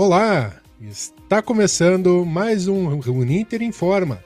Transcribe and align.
Olá! 0.00 0.54
Está 0.80 1.42
começando 1.42 2.24
mais 2.24 2.68
um 2.68 3.00
Uninter 3.00 3.60
Informa, 3.64 4.22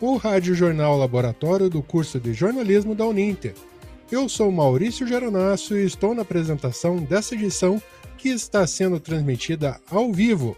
o 0.00 0.14
rádio 0.16 0.54
jornal 0.54 0.96
laboratório 0.96 1.68
do 1.68 1.82
curso 1.82 2.20
de 2.20 2.32
jornalismo 2.32 2.94
da 2.94 3.04
Uninter. 3.04 3.52
Eu 4.08 4.28
sou 4.28 4.52
Maurício 4.52 5.04
Geronasso 5.04 5.76
e 5.76 5.84
estou 5.84 6.14
na 6.14 6.22
apresentação 6.22 6.98
dessa 6.98 7.34
edição 7.34 7.82
que 8.16 8.28
está 8.28 8.64
sendo 8.68 9.00
transmitida 9.00 9.80
ao 9.90 10.12
vivo. 10.12 10.56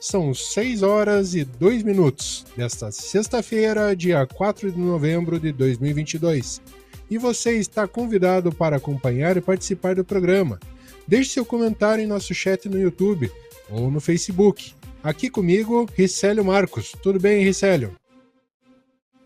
São 0.00 0.32
6 0.32 0.82
horas 0.82 1.34
e 1.34 1.44
2 1.44 1.82
minutos 1.82 2.46
desta 2.56 2.90
sexta-feira, 2.90 3.94
dia 3.94 4.26
4 4.26 4.72
de 4.72 4.80
novembro 4.80 5.38
de 5.38 5.52
2022. 5.52 6.62
E 7.10 7.18
você 7.18 7.58
está 7.58 7.86
convidado 7.86 8.50
para 8.50 8.78
acompanhar 8.78 9.36
e 9.36 9.42
participar 9.42 9.94
do 9.94 10.02
programa. 10.02 10.58
Deixe 11.06 11.32
seu 11.32 11.44
comentário 11.44 12.02
em 12.02 12.06
nosso 12.06 12.34
chat 12.34 12.66
no 12.66 12.80
YouTube 12.80 13.30
ou 13.70 13.90
no 13.90 14.00
Facebook. 14.00 14.74
Aqui 15.02 15.30
comigo, 15.30 15.86
Ricélio 15.94 16.44
Marcos. 16.44 16.92
Tudo 17.02 17.20
bem, 17.20 17.44
Ricélio? 17.44 17.96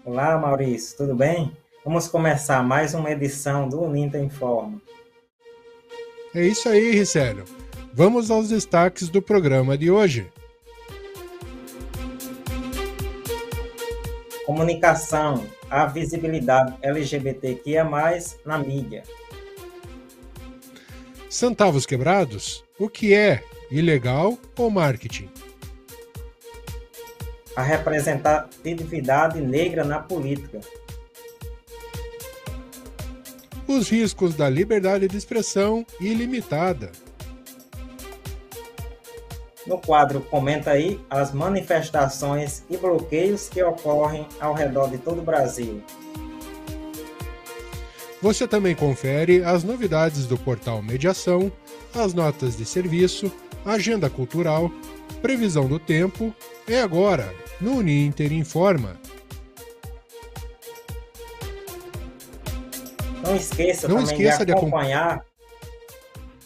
Olá, 0.04 0.38
Maurício, 0.38 0.96
tudo 0.96 1.14
bem? 1.14 1.56
Vamos 1.84 2.08
começar 2.08 2.62
mais 2.62 2.94
uma 2.94 3.10
edição 3.10 3.68
do 3.68 3.80
Uninta 3.80 4.18
Informa. 4.18 4.80
É 6.34 6.46
isso 6.46 6.68
aí, 6.68 6.92
Ricélio. 6.92 7.44
Vamos 7.92 8.30
aos 8.30 8.48
destaques 8.48 9.08
do 9.08 9.20
programa 9.20 9.76
de 9.76 9.90
hoje. 9.90 10.30
Comunicação, 14.46 15.46
a 15.70 15.86
visibilidade 15.86 16.74
LGBTQIA+, 16.82 17.88
na 18.44 18.58
mídia. 18.58 19.02
Centavos 21.28 21.86
quebrados? 21.86 22.64
O 22.78 22.88
que 22.88 23.14
é 23.14 23.42
ilegal 23.70 24.38
ou 24.58 24.70
marketing? 24.70 25.28
A 27.54 27.62
representatividade 27.62 29.40
negra 29.40 29.84
na 29.84 30.00
política. 30.00 30.60
Os 33.66 33.88
riscos 33.88 34.34
da 34.34 34.48
liberdade 34.48 35.06
de 35.06 35.16
expressão 35.16 35.86
ilimitada. 36.00 36.90
No 39.66 39.78
quadro 39.78 40.20
Comenta 40.22 40.72
aí 40.72 41.00
as 41.08 41.32
manifestações 41.32 42.64
e 42.68 42.76
bloqueios 42.76 43.48
que 43.48 43.62
ocorrem 43.62 44.26
ao 44.40 44.54
redor 44.54 44.88
de 44.90 44.98
todo 44.98 45.20
o 45.20 45.24
Brasil. 45.24 45.82
Você 48.22 48.46
também 48.48 48.74
confere 48.74 49.44
as 49.44 49.62
novidades 49.62 50.26
do 50.26 50.36
portal 50.36 50.82
Mediação, 50.82 51.50
as 51.94 52.12
notas 52.12 52.56
de 52.56 52.64
serviço, 52.64 53.32
agenda 53.64 54.08
cultural, 54.08 54.70
previsão 55.22 55.66
do 55.66 55.78
tempo. 55.78 56.34
É 56.68 56.80
agora, 56.80 57.32
no 57.60 57.76
Uninter 57.76 58.32
Informa. 58.32 58.96
Não 63.22 63.36
esqueça 63.36 63.86
Não 63.86 63.96
também 63.96 64.12
esqueça 64.12 64.46
de 64.46 64.52
acompanhar 64.52 65.24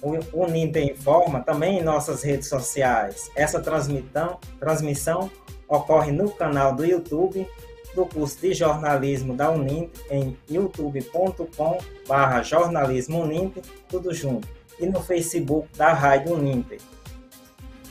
o 0.03 0.45
Uninter 0.45 0.85
Informa 0.85 1.41
também 1.41 1.79
em 1.79 1.83
nossas 1.83 2.23
redes 2.23 2.49
sociais. 2.49 3.31
Essa 3.35 3.61
transmissão, 3.61 4.39
transmissão 4.61 5.31
ocorre 5.69 6.13
no 6.13 6.31
canal 6.31 6.75
do 6.75 6.85
YouTube 6.85 7.47
do 7.95 8.05
curso 8.07 8.41
de 8.41 8.53
jornalismo 8.53 9.35
da 9.35 9.51
Uninter 9.51 10.05
em 10.11 10.37
youtube.com 10.51 11.79
barra 12.07 12.43
jornalismo 12.43 13.23
Uninter, 13.23 13.63
tudo 13.89 14.13
junto, 14.13 14.49
e 14.79 14.87
no 14.87 15.01
Facebook 15.01 15.69
da 15.77 15.93
Rádio 15.93 16.35
Uninter. 16.35 16.81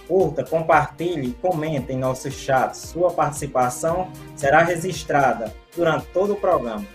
Curta, 0.07 0.43
compartilhe 0.43 1.29
e 1.29 1.33
comente 1.33 1.93
em 1.93 1.97
nosso 1.97 2.29
chat. 2.31 2.75
Sua 2.75 3.11
participação 3.11 4.11
será 4.35 4.63
registrada 4.63 5.53
durante 5.75 6.07
todo 6.07 6.33
o 6.33 6.39
programa. 6.39 6.85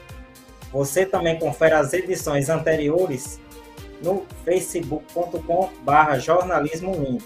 Você 0.70 1.06
também 1.06 1.38
confere 1.38 1.74
as 1.74 1.92
edições 1.92 2.48
anteriores 2.48 3.40
no 4.02 4.26
facebook.com 4.44 5.70
barra 5.82 6.18
jornalismo 6.18 7.18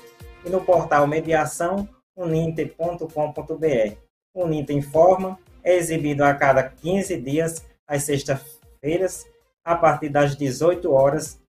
e 0.45 0.49
no 0.49 0.61
portal 0.61 1.07
mediação 1.07 1.89
uninter.com.br. 2.17 3.97
Uninter 4.35 4.77
informa 4.77 5.39
é 5.65 5.77
exibido 5.77 6.25
a 6.25 6.35
cada 6.35 6.63
15 6.63 7.17
dias, 7.19 7.65
às 7.87 8.05
sextas-feiras, 8.05 9.25
a 9.65 9.77
partir 9.77 10.09
das 10.09 10.37
18 10.37 10.91
horas, 10.93 11.41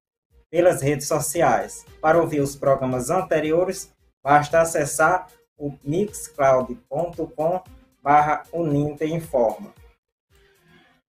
pelas 0.52 0.82
redes 0.82 1.08
sociais. 1.08 1.86
Para 2.00 2.22
ouvir 2.22 2.40
os 2.40 2.56
programas 2.56 3.10
anteriores, 3.10 3.93
basta 4.24 4.62
acessar 4.62 5.28
o 5.58 5.74
mixcloud.com 5.84 7.64
barra 8.02 8.44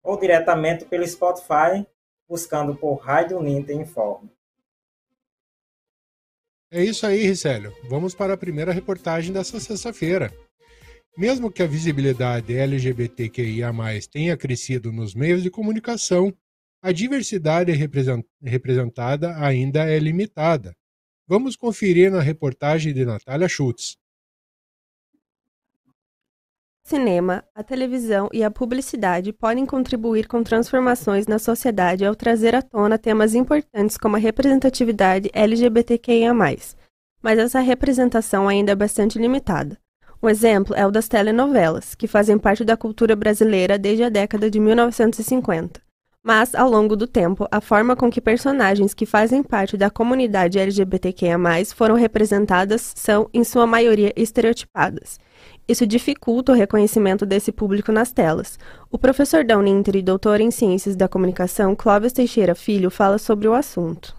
ou 0.03 0.19
diretamente 0.19 0.85
pelo 0.85 1.07
Spotify, 1.07 1.87
buscando 2.29 2.75
por 2.75 2.97
Rádio 2.97 3.39
Uninter 3.39 3.77
Informa. 3.77 4.31
É 6.71 6.83
isso 6.83 7.07
aí, 7.07 7.23
Ricélio. 7.25 7.73
Vamos 7.89 8.15
para 8.15 8.35
a 8.35 8.37
primeira 8.37 8.73
reportagem 8.73 9.33
dessa 9.33 9.59
sexta-feira. 9.59 10.33
Mesmo 11.17 11.51
que 11.51 11.63
a 11.63 11.67
visibilidade 11.67 12.57
LGBTQIA 12.57 13.73
tenha 14.11 14.37
crescido 14.37 14.93
nos 14.93 15.15
meios 15.15 15.43
de 15.43 15.51
comunicação, 15.51 16.35
a 16.83 16.91
diversidade 16.91 17.73
representada 18.43 19.39
ainda 19.39 19.89
é 19.89 19.99
limitada. 19.99 20.77
Vamos 21.27 21.57
conferir 21.57 22.11
na 22.11 22.21
reportagem 22.21 22.93
de 22.93 23.03
Natália 23.03 23.49
Schultz. 23.49 23.97
Cinema, 26.83 27.43
a 27.55 27.63
televisão 27.63 28.29
e 28.31 28.45
a 28.45 28.51
publicidade 28.51 29.33
podem 29.33 29.65
contribuir 29.65 30.29
com 30.29 30.43
transformações 30.43 31.27
na 31.27 31.39
sociedade 31.39 32.05
ao 32.05 32.15
trazer 32.15 32.55
à 32.55 32.61
tona 32.61 32.99
temas 32.99 33.35
importantes 33.35 33.97
como 33.97 34.17
a 34.17 34.19
representatividade 34.19 35.31
LGBTQIA, 35.33 36.35
mas 36.35 36.77
essa 37.39 37.61
representação 37.61 38.47
ainda 38.47 38.73
é 38.73 38.75
bastante 38.77 39.19
limitada. 39.19 39.79
Um 40.23 40.29
exemplo 40.29 40.75
é 40.77 40.87
o 40.87 40.91
das 40.91 41.09
telenovelas, 41.09 41.95
que 41.95 42.07
fazem 42.07 42.39
parte 42.39 42.65
da 42.65 42.77
cultura 42.77 43.17
brasileira 43.17 43.79
desde 43.79 44.05
a 44.05 44.11
década 44.11 44.51
de 44.51 44.61
1950. 44.61 45.84
Mas, 46.27 46.55
ao 46.55 46.71
longo 46.71 46.97
do 46.97 47.07
tempo, 47.07 47.47
a 47.51 47.61
forma 47.61 47.95
com 47.95 48.11
que 48.11 48.19
personagens 48.19 48.95
que 48.95 49.05
fazem 49.05 49.43
parte 49.43 49.77
da 49.77 49.91
comunidade 49.91 50.59
LGBTQIA, 50.59 51.37
foram 51.77 51.97
representadas 51.97 52.95
são, 52.97 53.29
em 53.35 53.45
sua 53.45 53.67
maioria, 53.67 54.11
estereotipadas. 54.17 55.21
Isso 55.69 55.87
dificulta 55.87 56.53
o 56.53 56.55
reconhecimento 56.55 57.27
desse 57.27 57.53
público 57.53 57.93
nas 57.93 58.11
telas. 58.11 58.59
O 58.91 58.97
professor 58.97 59.45
da 59.45 59.55
e 59.99 60.03
doutor 60.03 60.41
em 60.41 60.51
Ciências 60.51 60.97
da 60.97 61.07
Comunicação, 61.07 61.77
Clóvis 61.77 62.15
Teixeira 62.15 62.55
Filho, 62.55 62.91
fala 62.91 63.19
sobre 63.19 63.47
o 63.47 63.53
assunto. 63.53 64.17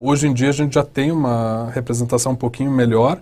Hoje 0.00 0.28
em 0.28 0.32
dia 0.32 0.50
a 0.50 0.52
gente 0.52 0.74
já 0.74 0.84
tem 0.84 1.10
uma 1.10 1.68
representação 1.70 2.30
um 2.30 2.36
pouquinho 2.36 2.70
melhor, 2.70 3.20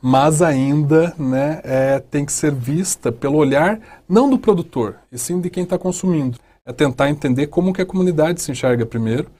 mas 0.00 0.40
ainda 0.40 1.14
né, 1.18 1.60
é, 1.62 1.98
tem 1.98 2.24
que 2.24 2.32
ser 2.32 2.54
vista 2.54 3.12
pelo 3.12 3.36
olhar 3.36 3.78
não 4.08 4.30
do 4.30 4.38
produtor, 4.38 4.96
e 5.12 5.18
sim 5.18 5.38
de 5.38 5.50
quem 5.50 5.64
está 5.64 5.76
consumindo. 5.76 6.38
É 6.66 6.72
tentar 6.72 7.08
entender 7.08 7.46
como 7.46 7.72
que 7.72 7.80
a 7.80 7.86
comunidade 7.86 8.42
se 8.42 8.50
enxerga 8.50 8.84
primeiro, 8.84 9.30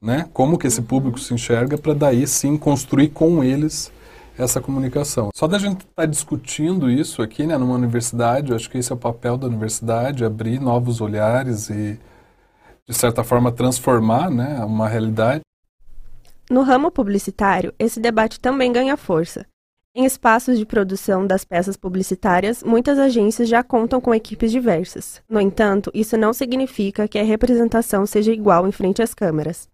né, 0.00 0.28
como 0.34 0.58
que 0.58 0.66
esse 0.66 0.82
público 0.82 1.18
se 1.18 1.32
enxerga, 1.32 1.78
para 1.78 1.94
daí 1.94 2.26
sim 2.26 2.58
construir 2.58 3.08
com 3.08 3.42
eles 3.42 3.90
essa 4.38 4.60
comunicação. 4.60 5.30
Só 5.34 5.46
da 5.46 5.58
gente 5.58 5.80
estar 5.80 6.02
tá 6.02 6.06
discutindo 6.06 6.90
isso 6.90 7.22
aqui, 7.22 7.46
né, 7.46 7.56
numa 7.56 7.74
universidade, 7.74 8.50
eu 8.50 8.56
acho 8.56 8.68
que 8.68 8.76
esse 8.76 8.92
é 8.92 8.94
o 8.94 8.98
papel 8.98 9.38
da 9.38 9.46
universidade, 9.46 10.24
abrir 10.24 10.60
novos 10.60 11.00
olhares 11.00 11.70
e, 11.70 11.98
de 12.86 12.94
certa 12.94 13.24
forma, 13.24 13.50
transformar 13.50 14.30
né, 14.30 14.62
uma 14.64 14.88
realidade. 14.88 15.40
No 16.50 16.62
ramo 16.62 16.90
publicitário, 16.90 17.72
esse 17.78 17.98
debate 17.98 18.38
também 18.38 18.70
ganha 18.70 18.96
força. 18.96 19.46
Em 19.96 20.04
espaços 20.04 20.58
de 20.58 20.66
produção 20.66 21.24
das 21.24 21.44
peças 21.44 21.76
publicitárias, 21.76 22.64
muitas 22.64 22.98
agências 22.98 23.48
já 23.48 23.62
contam 23.62 24.00
com 24.00 24.12
equipes 24.12 24.50
diversas. 24.50 25.22
No 25.28 25.40
entanto, 25.40 25.88
isso 25.94 26.16
não 26.16 26.32
significa 26.32 27.06
que 27.06 27.16
a 27.16 27.22
representação 27.22 28.04
seja 28.04 28.32
igual 28.32 28.66
em 28.66 28.72
frente 28.72 29.00
às 29.00 29.14
câmeras. 29.14 29.68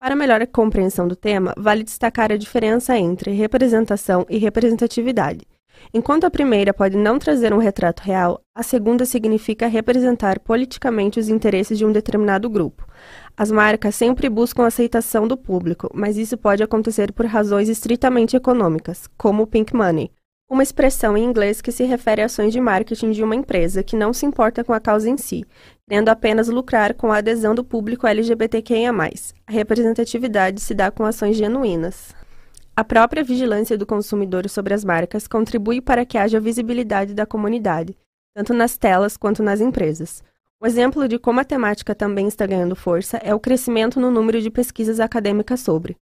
Para 0.00 0.16
melhor 0.16 0.44
compreensão 0.48 1.06
do 1.06 1.14
tema, 1.14 1.54
vale 1.56 1.84
destacar 1.84 2.32
a 2.32 2.36
diferença 2.36 2.98
entre 2.98 3.30
representação 3.30 4.26
e 4.28 4.38
representatividade. 4.38 5.46
Enquanto 5.94 6.24
a 6.24 6.30
primeira 6.30 6.74
pode 6.74 6.96
não 6.96 7.16
trazer 7.16 7.54
um 7.54 7.58
retrato 7.58 8.00
real, 8.00 8.40
a 8.52 8.64
segunda 8.64 9.04
significa 9.06 9.68
representar 9.68 10.40
politicamente 10.40 11.20
os 11.20 11.28
interesses 11.28 11.78
de 11.78 11.86
um 11.86 11.92
determinado 11.92 12.50
grupo. 12.50 12.86
As 13.36 13.50
marcas 13.50 13.94
sempre 13.94 14.28
buscam 14.28 14.66
aceitação 14.66 15.26
do 15.26 15.36
público, 15.36 15.90
mas 15.94 16.16
isso 16.16 16.36
pode 16.36 16.62
acontecer 16.62 17.12
por 17.12 17.26
razões 17.26 17.68
estritamente 17.68 18.36
econômicas, 18.36 19.08
como 19.16 19.42
o 19.42 19.46
pink 19.46 19.74
money, 19.74 20.10
uma 20.50 20.64
expressão 20.64 21.16
em 21.16 21.22
inglês 21.22 21.62
que 21.62 21.70
se 21.70 21.84
refere 21.84 22.22
a 22.22 22.24
ações 22.24 22.52
de 22.52 22.60
marketing 22.60 23.12
de 23.12 23.22
uma 23.22 23.36
empresa 23.36 23.84
que 23.84 23.94
não 23.94 24.12
se 24.12 24.26
importa 24.26 24.64
com 24.64 24.72
a 24.72 24.80
causa 24.80 25.08
em 25.08 25.16
si, 25.16 25.44
querendo 25.88 26.08
apenas 26.08 26.48
lucrar 26.48 26.92
com 26.94 27.12
a 27.12 27.18
adesão 27.18 27.54
do 27.54 27.62
público 27.62 28.04
LGBTQIA+. 28.04 28.90
A 29.46 29.52
representatividade 29.52 30.60
se 30.60 30.74
dá 30.74 30.90
com 30.90 31.04
ações 31.04 31.36
genuínas. 31.36 32.12
A 32.74 32.82
própria 32.82 33.22
vigilância 33.22 33.78
do 33.78 33.86
consumidor 33.86 34.48
sobre 34.48 34.74
as 34.74 34.84
marcas 34.84 35.28
contribui 35.28 35.80
para 35.80 36.04
que 36.04 36.18
haja 36.18 36.40
visibilidade 36.40 37.14
da 37.14 37.24
comunidade, 37.24 37.96
tanto 38.34 38.52
nas 38.52 38.76
telas 38.76 39.16
quanto 39.16 39.44
nas 39.44 39.60
empresas. 39.60 40.20
Um 40.62 40.66
exemplo 40.66 41.08
de 41.08 41.18
como 41.18 41.40
a 41.40 41.44
temática 41.44 41.94
também 41.94 42.28
está 42.28 42.44
ganhando 42.46 42.76
força 42.76 43.16
é 43.16 43.34
o 43.34 43.40
crescimento 43.40 43.98
no 43.98 44.10
número 44.10 44.42
de 44.42 44.50
pesquisas 44.50 45.00
acadêmicas 45.00 45.60
sobre. 45.60 45.96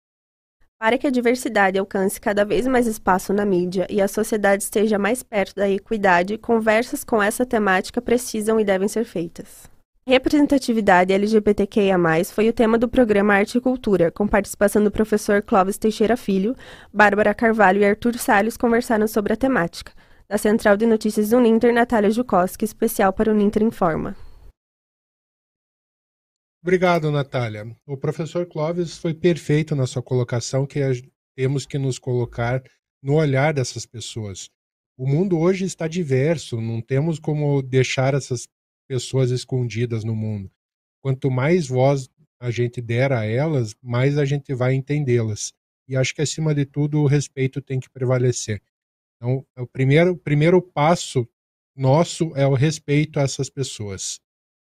Para 0.79 0.97
que 0.97 1.07
a 1.07 1.11
diversidade 1.11 1.79
alcance 1.79 2.19
cada 2.19 2.43
vez 2.43 2.67
mais 2.67 2.87
espaço 2.87 3.35
na 3.35 3.45
mídia 3.45 3.87
e 3.91 4.01
a 4.01 4.09
sociedade 4.09 4.63
esteja 4.63 4.99
mais 4.99 5.23
perto 5.23 5.55
da 5.57 5.69
equidade, 5.69 6.39
conversas 6.39 7.05
com 7.05 7.23
essa 7.23 7.45
temática 7.45 8.01
precisam 8.01 8.59
e 8.59 8.65
devem 8.65 8.89
ser 8.89 9.05
feitas. 9.05 9.69
Representatividade 10.07 11.13
LGBTQIA+, 11.13 11.99
foi 12.33 12.49
o 12.49 12.53
tema 12.53 12.79
do 12.79 12.89
programa 12.89 13.35
Arte 13.35 13.59
e 13.59 13.61
Cultura, 13.61 14.11
com 14.11 14.27
participação 14.27 14.83
do 14.83 14.91
professor 14.91 15.43
Clóvis 15.43 15.77
Teixeira 15.77 16.17
Filho, 16.17 16.57
Bárbara 16.91 17.35
Carvalho 17.35 17.83
e 17.83 17.85
Arthur 17.85 18.17
Salles 18.17 18.57
conversaram 18.57 19.07
sobre 19.07 19.35
a 19.35 19.37
temática. 19.37 19.93
Da 20.27 20.39
Central 20.39 20.79
de 20.79 20.87
Notícias 20.87 21.29
do 21.29 21.41
Ninter, 21.41 21.75
Natália 21.75 22.11
Jukoski, 22.11 22.65
especial 22.65 23.13
para 23.13 23.31
o 23.31 23.35
Ninter 23.35 23.63
Informa. 23.63 24.17
Obrigado, 26.67 27.13
Natália. 27.13 27.65
O 27.87 27.97
professor 27.97 28.45
Clóvis 28.45 28.99
foi 28.99 29.15
perfeito 29.15 29.77
na 29.77 29.87
sua 29.87 30.03
colocação 30.03 30.67
que 30.67 30.81
temos 31.37 31.65
que 31.65 31.79
nos 31.79 31.97
colocar 31.97 32.61
no 33.01 33.15
olhar 33.15 33.55
dessas 33.55 33.87
pessoas. 33.87 34.51
O 34.99 35.07
mundo 35.07 35.39
hoje 35.39 35.65
está 35.65 35.87
diverso, 35.87 36.61
não 36.61 36.81
temos 36.81 37.21
como 37.21 37.63
deixar 37.63 38.15
essas 38.15 38.49
pessoas 38.89 39.31
escondidas 39.31 40.03
no 40.03 40.17
mundo. 40.17 40.51
Quanto 41.01 41.31
mais 41.31 41.69
voz 41.69 42.11
a 42.41 42.51
gente 42.51 42.81
der 42.81 43.13
a 43.13 43.25
elas, 43.25 43.77
mais 43.81 44.19
a 44.19 44.25
gente 44.25 44.53
vai 44.53 44.75
entendê-las. 44.75 45.53
E 45.87 45.95
acho 45.95 46.13
que, 46.17 46.23
acima 46.23 46.53
de 46.53 46.67
tudo, 46.67 46.99
o 46.99 47.07
respeito 47.07 47.63
tem 47.63 47.79
que 47.79 47.89
prevalecer. 47.89 48.61
Então, 49.15 49.47
é 49.55 49.63
o 49.63 49.69
primeiro, 49.69 50.15
o 50.15 50.19
primeiro 50.19 50.61
passo 50.61 51.29
nosso 51.77 52.33
é 52.35 52.45
o 52.45 52.55
respeito 52.55 53.21
a 53.21 53.23
essas 53.23 53.49
pessoas. 53.49 54.19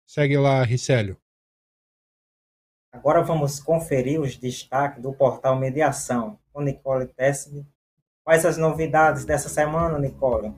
Segue 0.04 0.36
lá, 0.36 0.64
Ricélio. 0.64 1.16
Agora 2.92 3.22
vamos 3.22 3.58
conferir 3.58 4.20
os 4.20 4.36
destaques 4.36 5.02
do 5.02 5.14
portal 5.14 5.56
Mediação 5.56 6.38
com 6.52 6.60
Nicole 6.60 7.06
Tessini. 7.06 7.66
Quais 8.22 8.44
as 8.44 8.58
novidades 8.58 9.24
dessa 9.24 9.48
semana, 9.48 9.98
Nicole? 9.98 10.52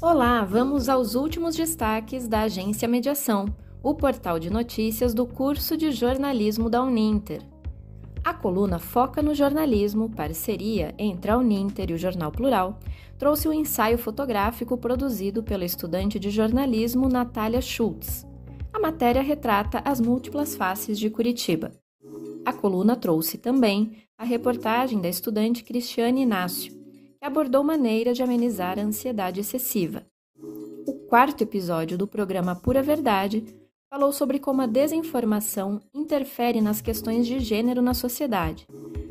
Olá, 0.00 0.42
vamos 0.42 0.88
aos 0.88 1.14
últimos 1.14 1.54
destaques 1.54 2.26
da 2.26 2.40
Agência 2.40 2.88
Mediação, 2.88 3.44
o 3.82 3.94
portal 3.94 4.38
de 4.38 4.48
notícias 4.48 5.12
do 5.12 5.26
curso 5.26 5.76
de 5.76 5.92
jornalismo 5.92 6.70
da 6.70 6.82
Uninter. 6.82 7.42
A 8.24 8.32
coluna 8.32 8.78
Foca 8.78 9.20
no 9.20 9.34
Jornalismo, 9.34 10.08
parceria 10.08 10.94
entre 10.96 11.30
a 11.30 11.36
Uninter 11.36 11.90
e 11.90 11.92
o 11.92 11.98
Jornal 11.98 12.32
Plural, 12.32 12.78
trouxe 13.18 13.46
o 13.46 13.50
um 13.50 13.54
ensaio 13.54 13.98
fotográfico 13.98 14.78
produzido 14.78 15.42
pela 15.42 15.66
estudante 15.66 16.18
de 16.18 16.30
jornalismo 16.30 17.10
Natália 17.10 17.60
Schultz. 17.60 18.26
A 18.74 18.80
matéria 18.80 19.22
retrata 19.22 19.80
as 19.84 20.00
múltiplas 20.00 20.56
faces 20.56 20.98
de 20.98 21.08
Curitiba. 21.08 21.70
A 22.44 22.52
coluna 22.52 22.96
trouxe 22.96 23.38
também 23.38 24.02
a 24.18 24.24
reportagem 24.24 25.00
da 25.00 25.08
estudante 25.08 25.62
Cristiane 25.62 26.22
Inácio, 26.22 26.74
abordou 27.20 27.62
maneira 27.62 28.12
de 28.12 28.20
amenizar 28.20 28.76
a 28.76 28.82
ansiedade 28.82 29.38
excessiva. 29.38 30.04
O 30.88 30.92
quarto 31.08 31.42
episódio 31.42 31.96
do 31.96 32.08
programa 32.08 32.56
Pura 32.56 32.82
Verdade 32.82 33.44
falou 33.88 34.12
sobre 34.12 34.40
como 34.40 34.60
a 34.60 34.66
desinformação 34.66 35.80
interfere 35.94 36.60
nas 36.60 36.80
questões 36.80 37.28
de 37.28 37.38
gênero 37.38 37.80
na 37.80 37.94
sociedade, 37.94 38.66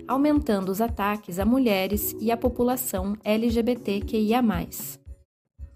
aumentando 0.06 0.74
os 0.74 0.82
ataques 0.82 1.40
a 1.40 1.46
mulheres 1.46 2.14
e 2.20 2.32
a 2.32 2.38
população 2.38 3.16
LGBTQIA. 3.24 4.42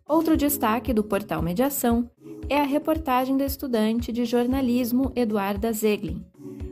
Outro 0.08 0.38
destaque 0.38 0.94
do 0.94 1.04
portal 1.04 1.42
Mediação 1.42 2.10
é 2.48 2.62
a 2.62 2.64
reportagem 2.64 3.36
da 3.36 3.46
estudante 3.46 4.10
de 4.10 4.24
jornalismo 4.24 5.12
Eduarda 5.14 5.74
Zeglin 5.74 6.26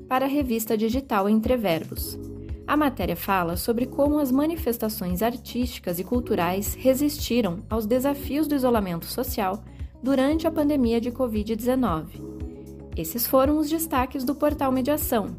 para 0.07 0.23
a 0.23 0.29
revista 0.29 0.77
digital 0.77 1.27
Entre 1.27 1.57
Verbos. 1.57 2.17
A 2.65 2.77
matéria 2.77 3.17
fala 3.17 3.57
sobre 3.57 3.87
como 3.87 4.19
as 4.19 4.31
manifestações 4.31 5.21
artísticas 5.21 5.99
e 5.99 6.05
culturais 6.05 6.75
resistiram 6.75 7.61
aos 7.69 7.85
desafios 7.85 8.47
do 8.47 8.55
isolamento 8.55 9.05
social 9.05 9.61
durante 10.01 10.47
a 10.47 10.51
pandemia 10.51 11.01
de 11.01 11.11
Covid-19. 11.11 12.05
Esses 12.95 13.27
foram 13.27 13.57
os 13.57 13.69
destaques 13.69 14.23
do 14.23 14.33
portal 14.33 14.71
Mediação. 14.71 15.35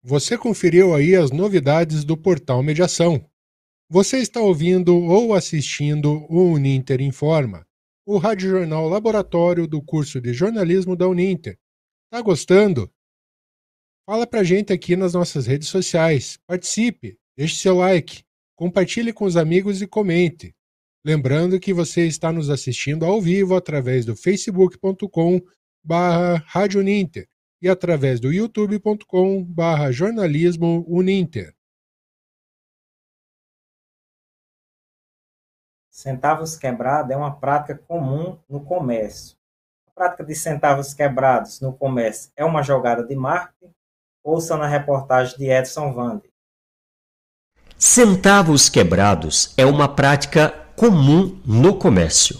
Você 0.00 0.38
conferiu 0.38 0.94
aí 0.94 1.16
as 1.16 1.32
novidades 1.32 2.04
do 2.04 2.16
portal 2.16 2.62
Mediação. 2.62 3.28
Você 3.90 4.18
está 4.18 4.40
ouvindo 4.40 4.96
ou 4.96 5.34
assistindo 5.34 6.24
o 6.30 6.52
Uninter 6.52 7.00
Informa, 7.00 7.66
o 8.06 8.16
radiojornal 8.16 8.88
laboratório 8.88 9.66
do 9.66 9.82
curso 9.82 10.20
de 10.20 10.32
jornalismo 10.32 10.94
da 10.94 11.08
Uninter. 11.08 11.58
Tá 12.10 12.22
gostando? 12.22 12.88
Fala 14.06 14.24
pra 14.24 14.44
gente 14.44 14.72
aqui 14.72 14.94
nas 14.94 15.14
nossas 15.14 15.46
redes 15.46 15.68
sociais. 15.68 16.38
Participe, 16.46 17.18
deixe 17.36 17.56
seu 17.56 17.76
like, 17.76 18.22
compartilhe 18.54 19.12
com 19.12 19.24
os 19.24 19.36
amigos 19.36 19.82
e 19.82 19.86
comente. 19.88 20.54
Lembrando 21.04 21.60
que 21.60 21.72
você 21.72 22.06
está 22.06 22.32
nos 22.32 22.50
assistindo 22.50 23.04
ao 23.04 23.20
vivo 23.20 23.54
através 23.54 24.04
do 24.04 24.16
facebook.com 24.16 25.40
barra 25.82 26.44
e 27.60 27.68
através 27.68 28.20
do 28.20 28.32
youtube.com 28.32 29.44
barra 29.44 29.92
jornalismo 29.92 30.84
Uninter. 30.88 31.54
Centavos 35.90 36.56
quebrados 36.56 37.10
é 37.10 37.16
uma 37.16 37.34
prática 37.34 37.76
comum 37.76 38.38
no 38.48 38.64
comércio. 38.64 39.36
A 39.88 39.90
prática 39.90 40.24
de 40.24 40.34
centavos 40.34 40.94
quebrados 40.94 41.60
no 41.60 41.72
comércio 41.72 42.30
é 42.36 42.44
uma 42.44 42.62
jogada 42.62 43.04
de 43.04 43.16
marketing? 43.16 43.72
Ouça 44.22 44.56
na 44.56 44.68
reportagem 44.68 45.36
de 45.36 45.50
Edson 45.50 45.92
Vande. 45.92 46.30
Centavos 47.76 48.68
quebrados 48.68 49.54
é 49.56 49.64
uma 49.64 49.88
prática 49.92 50.67
comum 50.78 51.34
no 51.44 51.74
comércio. 51.74 52.38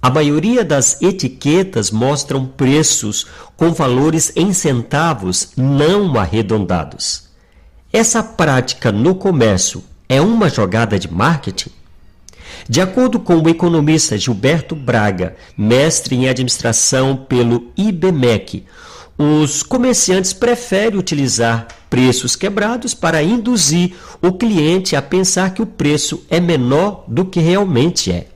A 0.00 0.08
maioria 0.08 0.64
das 0.64 1.02
etiquetas 1.02 1.90
mostram 1.90 2.46
preços 2.46 3.26
com 3.58 3.74
valores 3.74 4.32
em 4.34 4.54
centavos 4.54 5.50
não 5.54 6.18
arredondados. 6.18 7.24
Essa 7.92 8.22
prática 8.22 8.90
no 8.90 9.14
comércio 9.14 9.84
é 10.08 10.18
uma 10.18 10.48
jogada 10.48 10.98
de 10.98 11.12
marketing? 11.12 11.70
De 12.66 12.80
acordo 12.80 13.20
com 13.20 13.36
o 13.36 13.48
economista 13.50 14.16
Gilberto 14.16 14.74
Braga, 14.74 15.36
mestre 15.54 16.16
em 16.16 16.26
administração 16.26 17.14
pelo 17.14 17.70
IBMEC, 17.76 18.64
os 19.16 19.62
comerciantes 19.62 20.32
preferem 20.32 20.98
utilizar 20.98 21.68
preços 21.88 22.34
quebrados 22.34 22.94
para 22.94 23.22
induzir 23.22 23.94
o 24.20 24.32
cliente 24.32 24.96
a 24.96 25.02
pensar 25.02 25.54
que 25.54 25.62
o 25.62 25.66
preço 25.66 26.24
é 26.28 26.40
menor 26.40 27.04
do 27.06 27.24
que 27.24 27.38
realmente 27.38 28.10
é. 28.10 28.26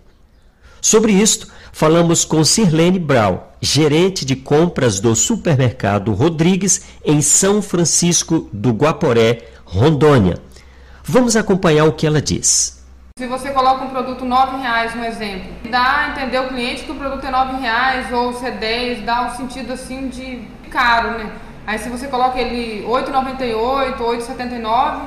Sobre 0.80 1.12
isto, 1.12 1.49
falamos 1.73 2.25
com 2.25 2.44
Sirlene 2.44 3.00
Brau, 3.00 3.52
gerente 3.61 4.25
de 4.25 4.37
compras 4.37 5.00
do 5.00 5.14
supermercado 5.16 6.12
Rodrigues 6.12 6.82
em 7.04 7.20
São 7.20 7.61
Francisco 7.61 8.49
do 8.52 8.70
Guaporé, 8.70 9.49
Rondônia. 9.64 10.38
Vamos 11.02 11.35
acompanhar 11.35 11.87
o 11.87 11.92
que 11.92 12.06
ela 12.06 12.23
diz. 12.23 12.78
Se 13.18 13.26
você 13.26 13.50
coloca 13.50 13.85
um 13.85 13.88
produto 13.88 14.25
R$ 14.25 14.62
reais 14.62 14.94
no 14.94 15.04
exemplo, 15.04 15.50
dá 15.68 15.97
a 15.97 16.08
entender 16.11 16.38
o 16.38 16.49
cliente 16.49 16.85
que 16.85 16.92
o 16.92 16.94
produto 16.94 17.25
é 17.26 17.30
R$ 17.30 17.61
reais 17.61 18.12
ou 18.12 18.32
se 18.32 18.47
é 18.47 18.52
10, 18.52 19.04
dá 19.04 19.23
um 19.23 19.37
sentido 19.37 19.73
assim 19.73 20.06
de 20.06 20.47
caro, 20.68 21.18
né? 21.18 21.30
Aí 21.66 21.78
se 21.78 21.88
você 21.88 22.06
coloca 22.06 22.38
ele 22.38 22.84
8,98, 22.87 23.98
8,79, 23.98 25.00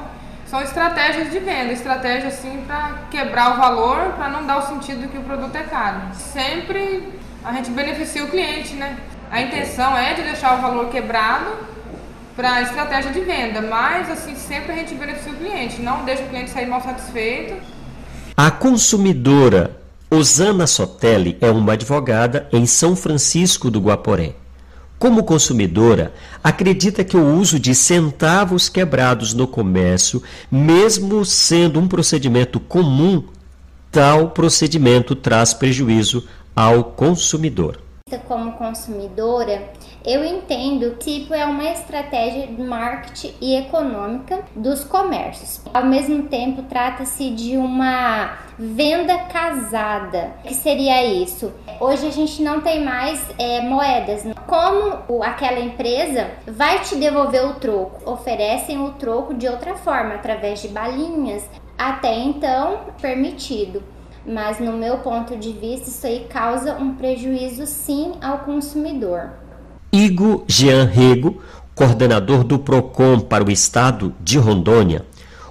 são 0.46 0.62
estratégias 0.62 1.32
de 1.32 1.39
venda, 1.39 1.72
estratégias 1.72 2.34
assim 2.34 2.63
para 2.68 3.00
quebrar 3.10 3.53
o 3.53 3.58
valor, 3.58 4.13
para 4.18 4.30
não 4.30 4.46
dar 4.46 4.58
o 4.60 4.68
sentido 4.68 5.10
que 5.10 5.18
o 5.18 5.24
produto 5.24 5.56
é 5.56 5.63
caro. 5.63 6.01
Sempre 6.13 7.13
a 7.44 7.53
gente 7.53 7.72
beneficia 7.72 8.24
o 8.24 8.27
cliente, 8.27 8.74
né? 8.74 8.98
A 9.32 9.41
intenção 9.41 9.98
é 9.98 10.13
de 10.13 10.22
deixar 10.24 10.58
o 10.58 10.62
valor 10.62 10.89
quebrado 10.89 11.50
para 12.36 12.62
estratégia 12.62 13.12
de 13.12 13.22
venda, 13.22 13.62
mas 13.62 14.10
assim 14.10 14.36
sempre 14.36 14.74
a 14.74 14.75
gente 14.75 14.94
beneficia 14.94 15.32
o 15.32 15.36
cliente, 15.36 15.82
não 15.82 16.03
deixa 16.03 16.24
o 16.24 16.27
cliente 16.27 16.50
sair 16.51 16.65
mal 16.65 16.82
satisfeito 16.82 17.56
a 18.44 18.50
consumidora 18.50 19.77
Osana 20.10 20.65
Sotelli 20.65 21.38
é 21.39 21.51
uma 21.51 21.74
advogada 21.74 22.48
em 22.51 22.65
São 22.65 22.96
Francisco 22.96 23.70
do 23.70 23.80
Guaporé. 23.80 24.34
Como 25.01 25.24
consumidora, 25.24 26.13
acredita 26.43 27.03
que 27.03 27.17
o 27.17 27.34
uso 27.34 27.58
de 27.60 27.74
centavos 27.74 28.70
quebrados 28.70 29.34
no 29.34 29.48
comércio, 29.48 30.22
mesmo 30.51 31.25
sendo 31.25 31.79
um 31.79 31.88
procedimento 31.88 32.60
comum, 32.60 33.24
tal 33.91 34.29
procedimento 34.29 35.15
traz 35.15 35.55
prejuízo 35.55 36.27
ao 36.55 36.84
consumidor. 36.84 37.79
Como 38.20 38.53
consumidora, 38.53 39.72
eu 40.06 40.24
entendo 40.24 40.98
que 40.98 41.22
tipo 41.22 41.34
é 41.34 41.46
uma 41.46 41.65
estratégia 41.65 42.48
de 42.48 42.62
marketing 42.62 43.34
e 43.41 43.56
econômica 43.56 44.44
dos 44.56 44.84
comércios. 44.84 45.62
Ao 45.74 45.86
mesmo 45.86 46.24
tempo, 46.24 46.63
trata-se 46.63 47.30
de 47.32 47.58
uma 47.58 48.38
venda 48.58 49.18
casada. 49.18 50.32
O 50.44 50.48
que 50.48 50.53
seria 50.53 51.03
isso? 51.03 51.51
Hoje 51.80 52.08
a 52.08 52.12
gente 52.12 52.41
não 52.41 52.62
tem 52.62 52.84
mais 52.84 53.24
é, 53.38 53.62
moedas. 53.62 54.24
Como 54.48 55.24
aquela 55.24 55.60
empresa 55.60 56.32
vai 56.48 56.80
te 56.80 56.96
devolver 56.96 57.46
o 57.46 57.56
troco? 57.56 58.10
Oferecem 58.10 58.82
o 58.82 58.91
troco 58.94 59.34
de 59.34 59.48
outra 59.48 59.75
forma, 59.75 60.15
através 60.15 60.62
de 60.62 60.68
balinhas. 60.68 61.48
Até 61.77 62.15
então, 62.15 62.82
permitido 63.01 63.84
mas 64.25 64.60
no 64.60 64.74
meu 64.74 65.00
ponto 65.00 65.38
de 65.38 65.51
vista 65.51 65.90
isso 65.90 66.06
aí 66.06 66.28
causa 66.30 66.75
um 66.75 66.96
prejuízo 66.96 67.66
sim 67.66 68.13
ao 68.22 68.40
consumidor. 68.40 69.32
Igo 69.92 70.46
Jean 70.48 70.86
Rego, 70.86 71.42
coordenador 71.75 72.44
do 72.44 72.60
PROCON 72.60 73.20
para 73.20 73.44
o 73.44 73.51
estado 73.51 74.16
de 74.22 74.38
Rondônia, 74.38 75.06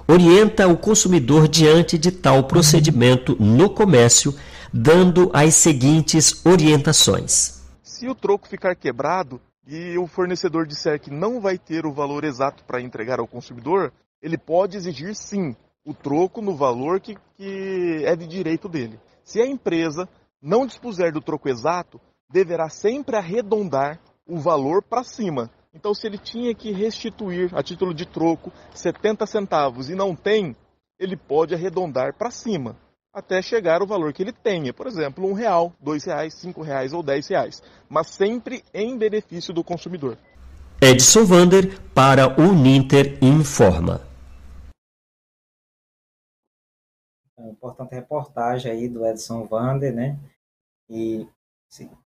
orienta 0.07 0.67
o 0.67 0.77
consumidor 0.77 1.47
diante 1.47 1.97
de 1.97 2.11
tal 2.11 2.43
procedimento 2.45 3.35
no 3.39 3.69
comércio, 3.69 4.35
dando 4.73 5.29
as 5.33 5.55
seguintes 5.55 6.45
orientações. 6.45 7.61
Se 7.83 8.07
o 8.07 8.15
troco 8.15 8.47
ficar 8.47 8.75
quebrado 8.75 9.39
e 9.67 9.97
o 9.97 10.07
fornecedor 10.07 10.65
disser 10.65 10.99
que 10.99 11.11
não 11.11 11.39
vai 11.39 11.57
ter 11.57 11.85
o 11.85 11.93
valor 11.93 12.23
exato 12.23 12.63
para 12.63 12.81
entregar 12.81 13.19
ao 13.19 13.27
consumidor, 13.27 13.93
ele 14.21 14.37
pode 14.37 14.75
exigir 14.75 15.15
sim 15.15 15.55
o 15.85 15.93
troco 15.93 16.41
no 16.41 16.55
valor 16.55 16.99
que, 16.99 17.15
que 17.37 18.03
é 18.05 18.15
de 18.15 18.27
direito 18.27 18.69
dele. 18.69 18.99
Se 19.23 19.41
a 19.41 19.45
empresa 19.45 20.07
não 20.41 20.65
dispuser 20.65 21.11
do 21.11 21.21
troco 21.21 21.49
exato, 21.49 21.99
deverá 22.31 22.69
sempre 22.69 23.15
arredondar 23.15 23.99
o 24.27 24.39
valor 24.39 24.81
para 24.81 25.03
cima. 25.03 25.49
Então, 25.73 25.93
se 25.93 26.05
ele 26.05 26.17
tinha 26.17 26.53
que 26.53 26.71
restituir 26.71 27.49
a 27.55 27.63
título 27.63 27.93
de 27.93 28.05
troco 28.05 28.51
70 28.73 29.25
centavos 29.25 29.89
e 29.89 29.95
não 29.95 30.15
tem, 30.15 30.55
ele 30.99 31.15
pode 31.15 31.53
arredondar 31.53 32.13
para 32.15 32.29
cima 32.29 32.75
até 33.13 33.41
chegar 33.41 33.81
ao 33.81 33.87
valor 33.87 34.13
que 34.13 34.23
ele 34.23 34.31
tenha, 34.31 34.73
por 34.73 34.87
exemplo, 34.87 35.29
um 35.29 35.33
real, 35.33 35.73
dois 35.81 36.05
reais, 36.05 36.33
cinco 36.33 36.61
reais 36.61 36.93
ou 36.93 37.03
dez 37.03 37.27
reais, 37.27 37.61
mas 37.89 38.07
sempre 38.07 38.63
em 38.73 38.97
benefício 38.97 39.53
do 39.53 39.63
consumidor. 39.63 40.17
Edson 40.81 41.25
Vander 41.25 41.79
para 41.93 42.41
o 42.41 42.53
Ninter 42.53 43.17
Informa. 43.21 44.10
Uma 47.41 47.51
importante 47.51 47.93
reportagem 47.93 48.71
aí 48.71 48.87
do 48.87 49.05
Edson 49.05 49.45
Vander, 49.45 49.93
né? 49.93 50.19
E 50.89 51.27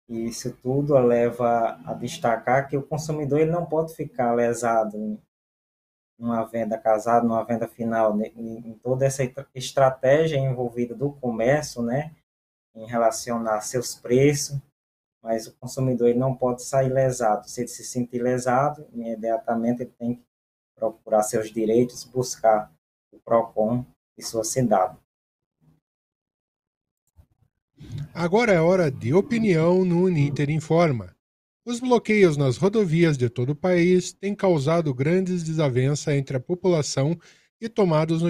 e 0.08 0.26
isso 0.26 0.52
tudo 0.62 0.96
leva 0.96 1.80
a 1.84 1.92
destacar 1.94 2.68
que 2.68 2.76
o 2.76 2.86
consumidor 2.86 3.40
ele 3.40 3.50
não 3.50 3.66
pode 3.66 3.94
ficar 3.94 4.32
lesado 4.32 5.20
numa 6.16 6.44
venda 6.44 6.78
casada, 6.78 7.26
numa 7.26 7.44
venda 7.44 7.66
final, 7.66 8.16
né, 8.16 8.28
em 8.36 8.78
toda 8.82 9.04
essa 9.04 9.22
estratégia 9.54 10.38
envolvida 10.38 10.94
do 10.94 11.12
comércio, 11.12 11.82
né, 11.82 12.14
em 12.74 12.86
relacionar 12.86 13.60
seus 13.60 13.94
preços, 13.94 14.58
mas 15.20 15.48
o 15.48 15.56
consumidor 15.56 16.08
ele 16.08 16.18
não 16.18 16.34
pode 16.34 16.62
sair 16.62 16.88
lesado. 16.88 17.48
Se 17.48 17.62
ele 17.62 17.68
se 17.68 17.84
sentir 17.84 18.22
lesado, 18.22 18.86
imediatamente 18.92 19.82
ele 19.82 19.92
tem 19.98 20.14
que 20.14 20.22
procurar 20.76 21.22
seus 21.22 21.50
direitos, 21.50 22.04
buscar 22.04 22.72
o 23.12 23.18
PROCON 23.18 23.84
de 24.16 24.24
sua 24.24 24.44
cidade. 24.44 24.96
Agora 28.14 28.52
é 28.52 28.60
hora 28.60 28.90
de 28.90 29.12
opinião 29.12 29.84
no 29.84 30.04
Uninter 30.04 30.48
Informa. 30.50 31.14
Os 31.64 31.80
bloqueios 31.80 32.36
nas 32.36 32.56
rodovias 32.56 33.18
de 33.18 33.28
todo 33.28 33.50
o 33.50 33.56
país 33.56 34.12
têm 34.12 34.34
causado 34.34 34.94
grandes 34.94 35.42
desavenças 35.42 36.14
entre 36.14 36.36
a 36.36 36.40
população 36.40 37.18
e 37.60 37.68
tomados 37.68 38.22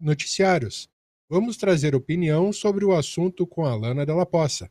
noticiários. 0.00 0.88
Vamos 1.28 1.56
trazer 1.56 1.94
opinião 1.94 2.52
sobre 2.52 2.84
o 2.84 2.92
assunto 2.92 3.46
com 3.46 3.64
a 3.64 3.74
Lana 3.74 4.04
Della 4.04 4.26
Poça. 4.26 4.70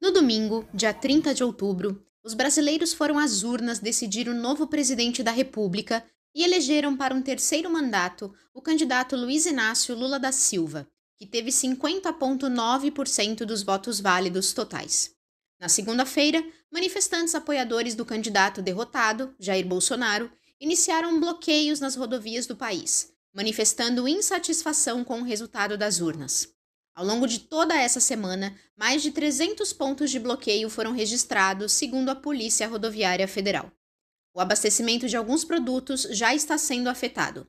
No 0.00 0.12
domingo, 0.12 0.68
dia 0.72 0.94
30 0.94 1.34
de 1.34 1.42
outubro, 1.42 2.06
os 2.22 2.34
brasileiros 2.34 2.92
foram 2.92 3.18
às 3.18 3.42
urnas 3.42 3.80
decidir 3.80 4.28
o 4.28 4.34
novo 4.34 4.66
presidente 4.66 5.22
da 5.22 5.32
República 5.32 6.04
e 6.34 6.44
elegeram 6.44 6.96
para 6.96 7.14
um 7.14 7.22
terceiro 7.22 7.68
mandato 7.68 8.32
o 8.54 8.62
candidato 8.62 9.16
Luiz 9.16 9.46
Inácio 9.46 9.96
Lula 9.96 10.20
da 10.20 10.30
Silva, 10.30 10.86
que 11.18 11.26
teve 11.26 11.50
50,9% 11.50 13.44
dos 13.44 13.62
votos 13.62 14.00
válidos 14.00 14.52
totais. 14.52 15.10
Na 15.60 15.68
segunda-feira, 15.68 16.44
manifestantes 16.70 17.34
apoiadores 17.34 17.96
do 17.96 18.04
candidato 18.04 18.62
derrotado, 18.62 19.34
Jair 19.38 19.66
Bolsonaro, 19.66 20.30
iniciaram 20.60 21.18
bloqueios 21.18 21.80
nas 21.80 21.96
rodovias 21.96 22.46
do 22.46 22.54
país, 22.56 23.12
manifestando 23.34 24.06
insatisfação 24.06 25.02
com 25.02 25.20
o 25.20 25.24
resultado 25.24 25.76
das 25.76 26.00
urnas. 26.00 26.48
Ao 26.94 27.04
longo 27.04 27.26
de 27.26 27.40
toda 27.40 27.76
essa 27.76 28.00
semana, 28.00 28.56
mais 28.76 29.02
de 29.02 29.10
300 29.10 29.72
pontos 29.72 30.10
de 30.10 30.18
bloqueio 30.18 30.68
foram 30.68 30.92
registrados, 30.92 31.72
segundo 31.72 32.08
a 32.08 32.14
Polícia 32.14 32.66
Rodoviária 32.66 33.28
Federal. 33.28 33.70
O 34.34 34.40
abastecimento 34.40 35.08
de 35.08 35.16
alguns 35.16 35.44
produtos 35.44 36.02
já 36.10 36.34
está 36.34 36.58
sendo 36.58 36.88
afetado. 36.88 37.48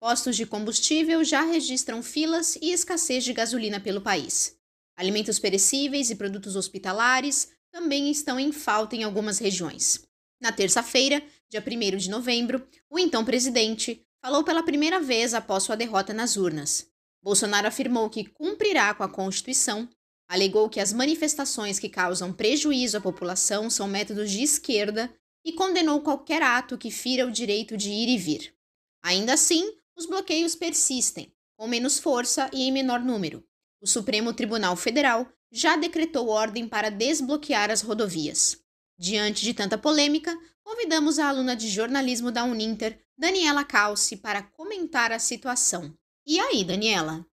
Postos 0.00 0.34
de 0.34 0.46
combustível 0.46 1.22
já 1.22 1.42
registram 1.42 2.02
filas 2.02 2.56
e 2.56 2.72
escassez 2.72 3.22
de 3.22 3.34
gasolina 3.34 3.78
pelo 3.78 4.00
país. 4.00 4.56
Alimentos 4.96 5.38
perecíveis 5.38 6.10
e 6.10 6.16
produtos 6.16 6.56
hospitalares 6.56 7.52
também 7.70 8.10
estão 8.10 8.40
em 8.40 8.50
falta 8.50 8.96
em 8.96 9.04
algumas 9.04 9.38
regiões. 9.38 10.02
Na 10.40 10.50
terça-feira, 10.50 11.22
dia 11.50 11.62
1 11.62 11.98
de 11.98 12.08
novembro, 12.08 12.66
o 12.88 12.98
então 12.98 13.22
presidente 13.26 14.02
falou 14.22 14.42
pela 14.42 14.62
primeira 14.62 14.98
vez 15.00 15.34
após 15.34 15.64
sua 15.64 15.76
derrota 15.76 16.14
nas 16.14 16.38
urnas. 16.38 16.90
Bolsonaro 17.22 17.68
afirmou 17.68 18.08
que 18.08 18.24
cumprirá 18.24 18.94
com 18.94 19.02
a 19.02 19.08
Constituição, 19.08 19.86
alegou 20.26 20.70
que 20.70 20.80
as 20.80 20.94
manifestações 20.94 21.78
que 21.78 21.90
causam 21.90 22.32
prejuízo 22.32 22.96
à 22.96 23.00
população 23.02 23.68
são 23.68 23.86
métodos 23.86 24.30
de 24.30 24.42
esquerda 24.42 25.12
e 25.44 25.52
condenou 25.52 26.00
qualquer 26.00 26.42
ato 26.42 26.78
que 26.78 26.90
fira 26.90 27.26
o 27.26 27.30
direito 27.30 27.76
de 27.76 27.90
ir 27.90 28.08
e 28.08 28.16
vir. 28.16 28.54
Ainda 29.02 29.34
assim, 29.34 29.74
os 30.00 30.06
bloqueios 30.06 30.54
persistem, 30.54 31.30
com 31.58 31.68
menos 31.68 31.98
força 31.98 32.48
e 32.54 32.62
em 32.62 32.72
menor 32.72 33.00
número. 33.00 33.44
O 33.82 33.86
Supremo 33.86 34.32
Tribunal 34.32 34.74
Federal 34.74 35.28
já 35.52 35.76
decretou 35.76 36.28
ordem 36.28 36.66
para 36.66 36.90
desbloquear 36.90 37.70
as 37.70 37.82
rodovias. 37.82 38.56
Diante 38.98 39.42
de 39.44 39.52
tanta 39.52 39.76
polêmica, 39.76 40.34
convidamos 40.64 41.18
a 41.18 41.28
aluna 41.28 41.54
de 41.54 41.68
jornalismo 41.68 42.30
da 42.30 42.44
Uninter, 42.44 42.98
Daniela 43.14 43.62
Calci, 43.62 44.16
para 44.16 44.42
comentar 44.42 45.12
a 45.12 45.18
situação. 45.18 45.94
E 46.26 46.40
aí, 46.40 46.64
Daniela? 46.64 47.26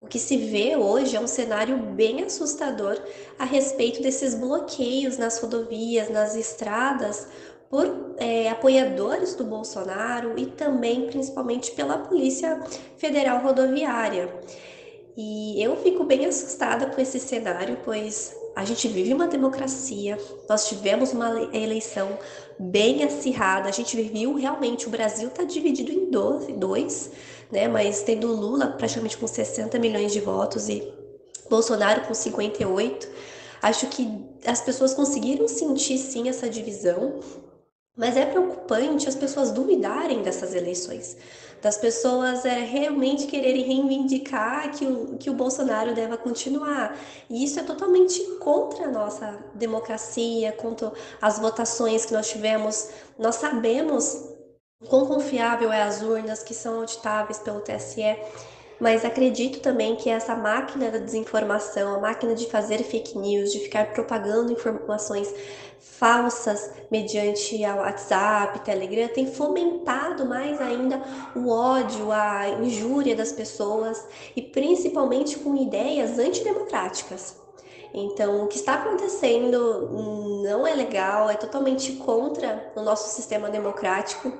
O 0.00 0.06
que 0.06 0.18
se 0.18 0.38
vê 0.38 0.76
hoje 0.76 1.14
é 1.14 1.20
um 1.20 1.26
cenário 1.26 1.76
bem 1.76 2.22
assustador 2.22 2.98
a 3.38 3.44
respeito 3.44 4.00
desses 4.00 4.34
bloqueios 4.34 5.18
nas 5.18 5.38
rodovias, 5.38 6.08
nas 6.08 6.34
estradas, 6.34 7.28
por 7.70 8.14
é, 8.18 8.50
apoiadores 8.50 9.36
do 9.36 9.44
Bolsonaro 9.44 10.34
e 10.36 10.46
também, 10.46 11.06
principalmente, 11.06 11.70
pela 11.70 11.96
Polícia 11.98 12.60
Federal 12.98 13.40
Rodoviária. 13.40 14.28
E 15.16 15.62
eu 15.62 15.76
fico 15.76 16.02
bem 16.02 16.26
assustada 16.26 16.86
com 16.86 17.00
esse 17.00 17.20
cenário, 17.20 17.78
pois 17.84 18.34
a 18.56 18.64
gente 18.64 18.88
vive 18.88 19.14
uma 19.14 19.28
democracia, 19.28 20.18
nós 20.48 20.68
tivemos 20.68 21.12
uma 21.12 21.48
eleição 21.54 22.18
bem 22.58 23.04
acirrada, 23.04 23.68
a 23.68 23.72
gente 23.72 24.00
viu 24.02 24.34
realmente 24.34 24.88
o 24.88 24.90
Brasil 24.90 25.28
está 25.28 25.44
dividido 25.44 25.92
em 25.92 26.10
dois, 26.58 27.10
né? 27.50 27.68
Mas 27.68 28.02
tendo 28.02 28.26
Lula 28.26 28.66
praticamente 28.66 29.16
com 29.16 29.26
60 29.26 29.78
milhões 29.78 30.12
de 30.12 30.20
votos 30.20 30.68
e 30.68 30.92
Bolsonaro 31.48 32.02
com 32.02 32.14
58. 32.14 33.08
Acho 33.62 33.86
que 33.88 34.08
as 34.46 34.60
pessoas 34.60 34.94
conseguiram 34.94 35.46
sentir 35.46 35.98
sim 35.98 36.28
essa 36.28 36.48
divisão, 36.48 37.20
mas 38.00 38.16
é 38.16 38.24
preocupante 38.24 39.06
as 39.06 39.14
pessoas 39.14 39.50
duvidarem 39.50 40.22
dessas 40.22 40.54
eleições, 40.54 41.18
das 41.60 41.76
pessoas 41.76 42.46
é, 42.46 42.60
realmente 42.60 43.26
quererem 43.26 43.62
reivindicar 43.62 44.70
que 44.70 44.86
o, 44.86 45.18
que 45.18 45.28
o 45.28 45.34
Bolsonaro 45.34 45.94
deva 45.94 46.16
continuar. 46.16 46.96
E 47.28 47.44
isso 47.44 47.60
é 47.60 47.62
totalmente 47.62 48.18
contra 48.38 48.86
a 48.86 48.90
nossa 48.90 49.38
democracia, 49.54 50.50
contra 50.52 50.90
as 51.20 51.38
votações 51.38 52.06
que 52.06 52.14
nós 52.14 52.30
tivemos. 52.30 52.88
Nós 53.18 53.34
sabemos 53.34 54.30
quão 54.88 55.04
confiável 55.04 55.70
é 55.70 55.82
as 55.82 56.00
urnas 56.00 56.42
que 56.42 56.54
são 56.54 56.80
auditáveis 56.80 57.38
pelo 57.38 57.60
TSE. 57.60 58.16
Mas 58.80 59.04
acredito 59.04 59.60
também 59.60 59.94
que 59.96 60.08
essa 60.08 60.34
máquina 60.34 60.90
da 60.90 60.98
desinformação, 60.98 61.94
a 61.94 62.00
máquina 62.00 62.34
de 62.34 62.46
fazer 62.46 62.78
fake 62.78 63.18
news, 63.18 63.52
de 63.52 63.60
ficar 63.60 63.92
propagando 63.92 64.52
informações 64.52 65.32
falsas 65.78 66.70
mediante 66.90 67.56
o 67.56 67.76
WhatsApp, 67.76 68.60
Telegram, 68.60 69.08
tem 69.08 69.26
fomentado 69.26 70.24
mais 70.24 70.60
ainda 70.60 71.02
o 71.36 71.50
ódio, 71.50 72.10
a 72.10 72.48
injúria 72.62 73.14
das 73.14 73.32
pessoas 73.32 74.06
e 74.34 74.40
principalmente 74.40 75.38
com 75.38 75.54
ideias 75.56 76.18
antidemocráticas. 76.18 77.38
Então, 77.92 78.44
o 78.44 78.48
que 78.48 78.56
está 78.56 78.74
acontecendo 78.74 80.42
não 80.42 80.66
é 80.66 80.74
legal, 80.74 81.28
é 81.28 81.34
totalmente 81.34 81.92
contra 81.96 82.72
o 82.76 82.82
nosso 82.82 83.14
sistema 83.14 83.50
democrático 83.50 84.32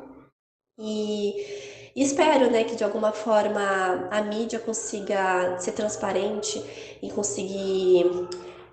e 0.79 1.70
espero, 1.95 2.51
né, 2.51 2.65
que 2.65 2.77
de 2.77 2.85
alguma 2.85 3.13
forma 3.13 4.09
a 4.11 4.23
mídia 4.23 4.59
consiga 4.59 5.59
ser 5.59 5.73
transparente 5.73 6.63
e 7.03 7.11
conseguir 7.11 8.05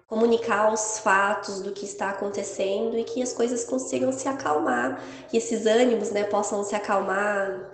comunicar 0.07 0.73
os 0.73 0.99
fatos 0.99 1.61
do 1.61 1.73
que 1.73 1.85
está 1.85 2.11
acontecendo 2.11 2.97
e 2.97 3.03
que 3.03 3.21
as 3.21 3.33
coisas 3.33 3.65
consigam 3.65 4.11
se 4.11 4.27
acalmar, 4.27 5.03
que 5.29 5.37
esses 5.37 5.65
ânimos, 5.65 6.11
né, 6.11 6.23
possam 6.23 6.63
se 6.63 6.75
acalmar 6.75 7.73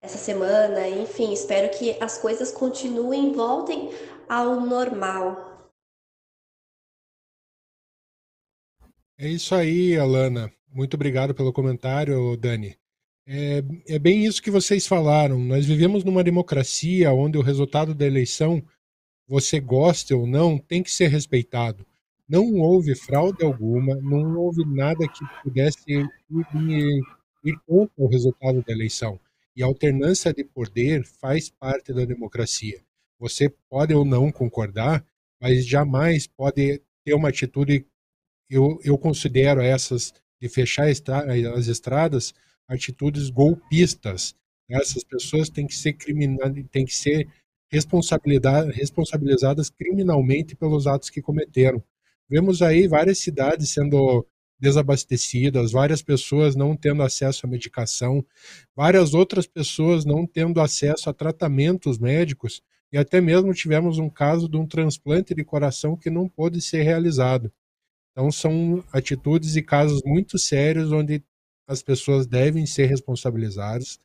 essa 0.00 0.18
semana. 0.18 0.88
Enfim, 0.88 1.32
espero 1.32 1.70
que 1.76 1.96
as 2.02 2.18
coisas 2.18 2.50
continuem, 2.50 3.32
voltem 3.32 3.90
ao 4.28 4.60
normal. 4.60 5.70
É 9.18 9.28
isso 9.28 9.54
aí, 9.54 9.96
Alana. 9.96 10.52
Muito 10.68 10.94
obrigado 10.94 11.34
pelo 11.34 11.52
comentário, 11.52 12.36
Dani. 12.36 12.76
É, 13.26 13.62
é, 13.88 13.98
bem 13.98 14.24
isso 14.24 14.42
que 14.42 14.50
vocês 14.50 14.86
falaram. 14.86 15.38
Nós 15.38 15.64
vivemos 15.64 16.04
numa 16.04 16.22
democracia 16.22 17.12
onde 17.12 17.38
o 17.38 17.42
resultado 17.42 17.94
da 17.94 18.06
eleição, 18.06 18.62
você 19.26 19.58
goste 19.58 20.12
ou 20.12 20.26
não, 20.26 20.58
tem 20.58 20.82
que 20.82 20.90
ser 20.90 21.08
respeitado. 21.08 21.86
Não 22.28 22.54
houve 22.54 22.94
fraude 22.94 23.44
alguma, 23.44 23.94
não 23.96 24.36
houve 24.36 24.64
nada 24.64 25.06
que 25.08 25.24
pudesse 25.42 25.82
ir, 25.88 26.08
ir, 27.44 27.58
contra 27.66 27.94
o 27.96 28.06
resultado 28.06 28.62
da 28.62 28.72
eleição. 28.72 29.18
E 29.56 29.62
a 29.62 29.66
alternância 29.66 30.32
de 30.32 30.44
poder 30.44 31.04
faz 31.04 31.48
parte 31.48 31.92
da 31.92 32.04
democracia. 32.04 32.82
Você 33.18 33.48
pode 33.70 33.94
ou 33.94 34.04
não 34.04 34.32
concordar, 34.32 35.04
mas 35.40 35.66
jamais 35.66 36.26
pode 36.26 36.80
ter 37.04 37.14
uma 37.14 37.28
atitude 37.28 37.86
eu, 38.48 38.78
eu 38.84 38.98
considero 38.98 39.60
essas 39.60 40.12
de 40.40 40.48
fechar 40.48 40.86
as 40.88 41.66
estradas 41.66 42.34
atitudes 42.68 43.30
golpistas. 43.30 44.34
Essas 44.68 45.04
pessoas 45.04 45.50
têm 45.50 45.66
que 45.66 45.74
ser 45.74 45.96
têm 46.70 46.84
que 46.84 46.94
ser 46.94 47.28
responsabilizadas 47.70 49.70
criminalmente 49.70 50.56
pelos 50.56 50.86
atos 50.86 51.10
que 51.10 51.20
cometeram. 51.20 51.82
Vemos 52.28 52.62
aí 52.62 52.88
várias 52.88 53.18
cidades 53.18 53.70
sendo 53.70 54.26
desabastecidas, 54.58 55.72
várias 55.72 56.00
pessoas 56.00 56.56
não 56.56 56.76
tendo 56.76 57.02
acesso 57.02 57.44
à 57.44 57.48
medicação, 57.48 58.24
várias 58.74 59.12
outras 59.12 59.46
pessoas 59.46 60.04
não 60.04 60.26
tendo 60.26 60.60
acesso 60.60 61.10
a 61.10 61.12
tratamentos 61.12 61.98
médicos 61.98 62.62
e 62.92 62.96
até 62.96 63.20
mesmo 63.20 63.52
tivemos 63.52 63.98
um 63.98 64.08
caso 64.08 64.48
de 64.48 64.56
um 64.56 64.66
transplante 64.66 65.34
de 65.34 65.44
coração 65.44 65.96
que 65.96 66.08
não 66.08 66.28
pôde 66.28 66.60
ser 66.60 66.82
realizado. 66.82 67.52
Então, 68.12 68.30
são 68.30 68.84
atitudes 68.92 69.56
e 69.56 69.62
casos 69.62 70.00
muito 70.04 70.38
sérios 70.38 70.92
onde 70.92 71.22
as 71.66 71.82
pessoas 71.82 72.26
devem 72.26 72.66
ser 72.66 72.86
responsabilizadas 72.86 73.98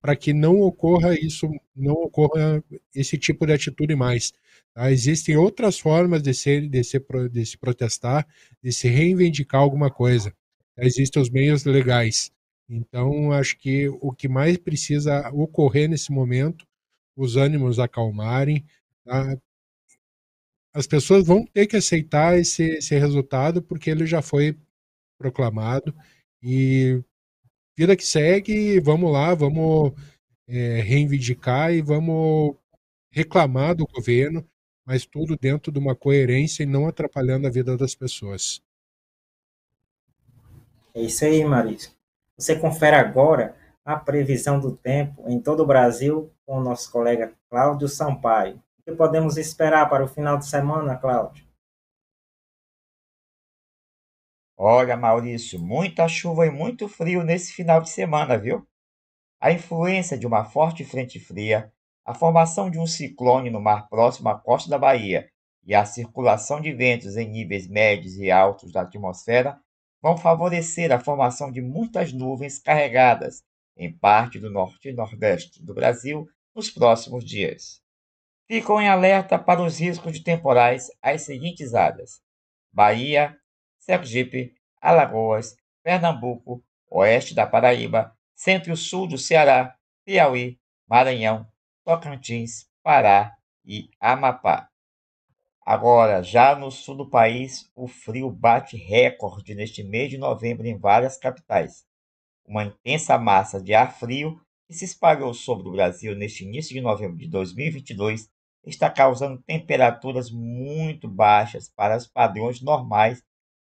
para 0.00 0.14
que 0.14 0.34
não 0.34 0.60
ocorra 0.60 1.18
isso, 1.18 1.48
não 1.74 1.94
ocorra 1.94 2.62
esse 2.94 3.16
tipo 3.16 3.46
de 3.46 3.54
atitude 3.54 3.94
mais. 3.94 4.32
Tá? 4.74 4.92
Existem 4.92 5.34
outras 5.36 5.78
formas 5.78 6.22
de, 6.22 6.34
ser, 6.34 6.68
de, 6.68 6.84
ser, 6.84 7.02
de 7.30 7.46
se 7.46 7.56
protestar, 7.56 8.26
de 8.62 8.70
se 8.70 8.86
reivindicar 8.86 9.62
alguma 9.62 9.90
coisa. 9.90 10.34
Existem 10.76 11.22
os 11.22 11.30
meios 11.30 11.64
legais. 11.64 12.30
Então, 12.68 13.32
acho 13.32 13.58
que 13.58 13.88
o 13.88 14.12
que 14.12 14.28
mais 14.28 14.58
precisa 14.58 15.30
ocorrer 15.30 15.88
nesse 15.88 16.12
momento, 16.12 16.66
os 17.16 17.36
ânimos 17.36 17.78
acalmarem, 17.78 18.62
tá? 19.04 19.38
as 20.74 20.86
pessoas 20.86 21.26
vão 21.26 21.46
ter 21.46 21.66
que 21.66 21.76
aceitar 21.76 22.38
esse, 22.38 22.62
esse 22.62 22.98
resultado 22.98 23.62
porque 23.62 23.88
ele 23.88 24.04
já 24.04 24.20
foi 24.20 24.58
proclamado 25.16 25.94
e 26.42 27.00
vida 27.76 27.96
que 27.96 28.04
segue, 28.04 28.80
vamos 28.80 29.12
lá, 29.12 29.34
vamos 29.34 29.92
é, 30.46 30.80
reivindicar 30.80 31.72
e 31.72 31.82
vamos 31.82 32.56
reclamar 33.10 33.74
do 33.74 33.86
governo, 33.86 34.46
mas 34.84 35.06
tudo 35.06 35.36
dentro 35.36 35.72
de 35.72 35.78
uma 35.78 35.94
coerência 35.94 36.62
e 36.62 36.66
não 36.66 36.86
atrapalhando 36.86 37.46
a 37.46 37.50
vida 37.50 37.76
das 37.76 37.94
pessoas. 37.94 38.62
É 40.94 41.02
isso 41.02 41.24
aí, 41.24 41.44
Marisa. 41.44 41.90
Você 42.36 42.56
confere 42.56 42.96
agora 42.96 43.56
a 43.84 43.96
previsão 43.96 44.58
do 44.58 44.72
tempo 44.72 45.24
em 45.28 45.40
todo 45.40 45.62
o 45.62 45.66
Brasil 45.66 46.30
com 46.46 46.58
o 46.58 46.62
nosso 46.62 46.90
colega 46.90 47.32
Cláudio 47.48 47.88
Sampaio 47.88 48.60
que 48.84 48.92
podemos 48.92 49.38
esperar 49.38 49.88
para 49.88 50.04
o 50.04 50.08
final 50.08 50.36
de 50.36 50.46
semana, 50.46 50.96
Cláudio? 50.96 51.43
Olha, 54.56 54.96
Maurício, 54.96 55.58
muita 55.58 56.08
chuva 56.08 56.46
e 56.46 56.50
muito 56.50 56.88
frio 56.88 57.22
nesse 57.22 57.52
final 57.52 57.80
de 57.80 57.90
semana, 57.90 58.38
viu? 58.38 58.66
A 59.40 59.52
influência 59.52 60.16
de 60.16 60.26
uma 60.26 60.44
forte 60.44 60.84
frente 60.84 61.18
fria, 61.20 61.72
a 62.04 62.14
formação 62.14 62.70
de 62.70 62.78
um 62.78 62.86
ciclone 62.86 63.50
no 63.50 63.60
mar 63.60 63.88
próximo 63.88 64.28
à 64.28 64.38
costa 64.38 64.70
da 64.70 64.78
Bahia 64.78 65.28
e 65.64 65.74
a 65.74 65.84
circulação 65.84 66.60
de 66.60 66.72
ventos 66.72 67.16
em 67.16 67.28
níveis 67.28 67.68
médios 67.68 68.16
e 68.16 68.30
altos 68.30 68.72
da 68.72 68.82
atmosfera 68.82 69.58
vão 70.02 70.16
favorecer 70.16 70.92
a 70.92 71.00
formação 71.00 71.50
de 71.50 71.60
muitas 71.60 72.12
nuvens 72.12 72.58
carregadas 72.58 73.42
em 73.76 73.92
parte 73.92 74.38
do 74.38 74.50
norte 74.50 74.88
e 74.88 74.92
nordeste 74.92 75.62
do 75.62 75.74
Brasil 75.74 76.26
nos 76.54 76.70
próximos 76.70 77.24
dias 77.24 77.84
ficam 78.46 78.80
em 78.80 78.88
alerta 78.88 79.38
para 79.38 79.62
os 79.62 79.78
riscos 79.78 80.12
de 80.12 80.22
temporais 80.22 80.88
as 81.02 81.22
seguintes 81.22 81.74
áreas: 81.74 82.20
Bahia, 82.72 83.36
Sergipe, 83.84 84.54
Alagoas, 84.80 85.56
Pernambuco, 85.82 86.64
oeste 86.90 87.34
da 87.34 87.46
Paraíba, 87.46 88.16
centro 88.34 88.72
e 88.72 88.76
sul 88.78 89.06
do 89.06 89.18
Ceará, 89.18 89.76
Piauí, 90.06 90.58
Maranhão, 90.88 91.46
Tocantins, 91.84 92.66
Pará 92.82 93.36
e 93.62 93.90
Amapá. 94.00 94.70
Agora, 95.66 96.22
já 96.22 96.56
no 96.56 96.70
sul 96.70 96.96
do 96.96 97.10
país, 97.10 97.70
o 97.74 97.86
frio 97.86 98.30
bate 98.30 98.74
recorde 98.74 99.54
neste 99.54 99.82
mês 99.82 100.08
de 100.08 100.16
novembro 100.16 100.66
em 100.66 100.78
várias 100.78 101.18
capitais. 101.18 101.84
Uma 102.46 102.64
intensa 102.64 103.18
massa 103.18 103.62
de 103.62 103.74
ar 103.74 103.92
frio 103.92 104.40
que 104.66 104.72
se 104.72 104.86
espalhou 104.86 105.34
sobre 105.34 105.68
o 105.68 105.72
Brasil 105.72 106.14
neste 106.14 106.42
início 106.42 106.72
de 106.72 106.80
novembro 106.80 107.18
de 107.18 107.28
2022 107.28 108.30
está 108.64 108.88
causando 108.88 109.42
temperaturas 109.42 110.30
muito 110.30 111.06
baixas 111.06 111.68
para 111.68 111.98
os 111.98 112.06
padrões 112.06 112.62
normais 112.62 113.22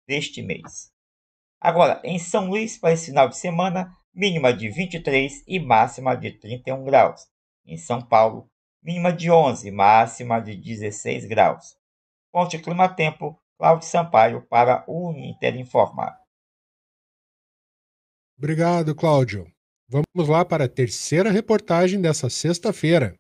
deste 0.08 0.42
mês. 0.42 0.92
Agora, 1.60 2.02
em 2.04 2.18
São 2.20 2.48
Luís, 2.48 2.78
para 2.78 2.94
esse 2.94 3.08
final 3.08 3.28
de 3.28 3.38
semana, 3.38 3.92
mínima 4.14 4.54
de 4.54 4.70
23 4.70 5.44
e 5.48 5.60
máxima 5.60 6.16
de 6.16 6.32
31 6.32 6.84
graus. 6.84 7.28
Em 7.66 7.78
São 7.78 8.02
Paulo, 8.02 8.50
mínima 8.82 9.12
de 9.12 9.30
11 9.30 9.68
e 9.68 9.72
máxima 9.72 10.40
de 10.40 10.56
16 10.56 11.26
graus. 11.26 11.76
Fonte 12.32 12.58
Clima 12.60 12.88
Tempo, 12.88 13.40
Cláudio 13.58 13.88
Sampaio 13.88 14.46
para 14.48 14.84
o 14.88 15.12
Inter 15.14 15.58
Informar. 15.58 16.18
Obrigado, 18.38 18.96
Cláudio. 18.96 19.52
Vamos 19.90 20.30
lá 20.30 20.46
para 20.46 20.66
a 20.66 20.70
terceira 20.70 21.32
reportagem 21.32 22.00
dessa 22.00 22.30
sexta-feira. 22.30 23.16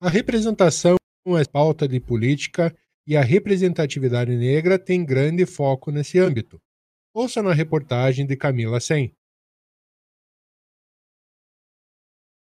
A 0.00 0.08
representação 0.08 0.96
é 1.26 1.44
pauta 1.44 1.86
de 1.86 2.00
política 2.00 2.74
e 3.08 3.16
a 3.16 3.22
representatividade 3.22 4.36
negra 4.36 4.78
tem 4.78 5.02
grande 5.02 5.46
foco 5.46 5.90
nesse 5.90 6.18
âmbito. 6.18 6.60
Ouça 7.14 7.42
na 7.42 7.54
reportagem 7.54 8.26
de 8.26 8.36
Camila 8.36 8.78
Sen. 8.80 9.16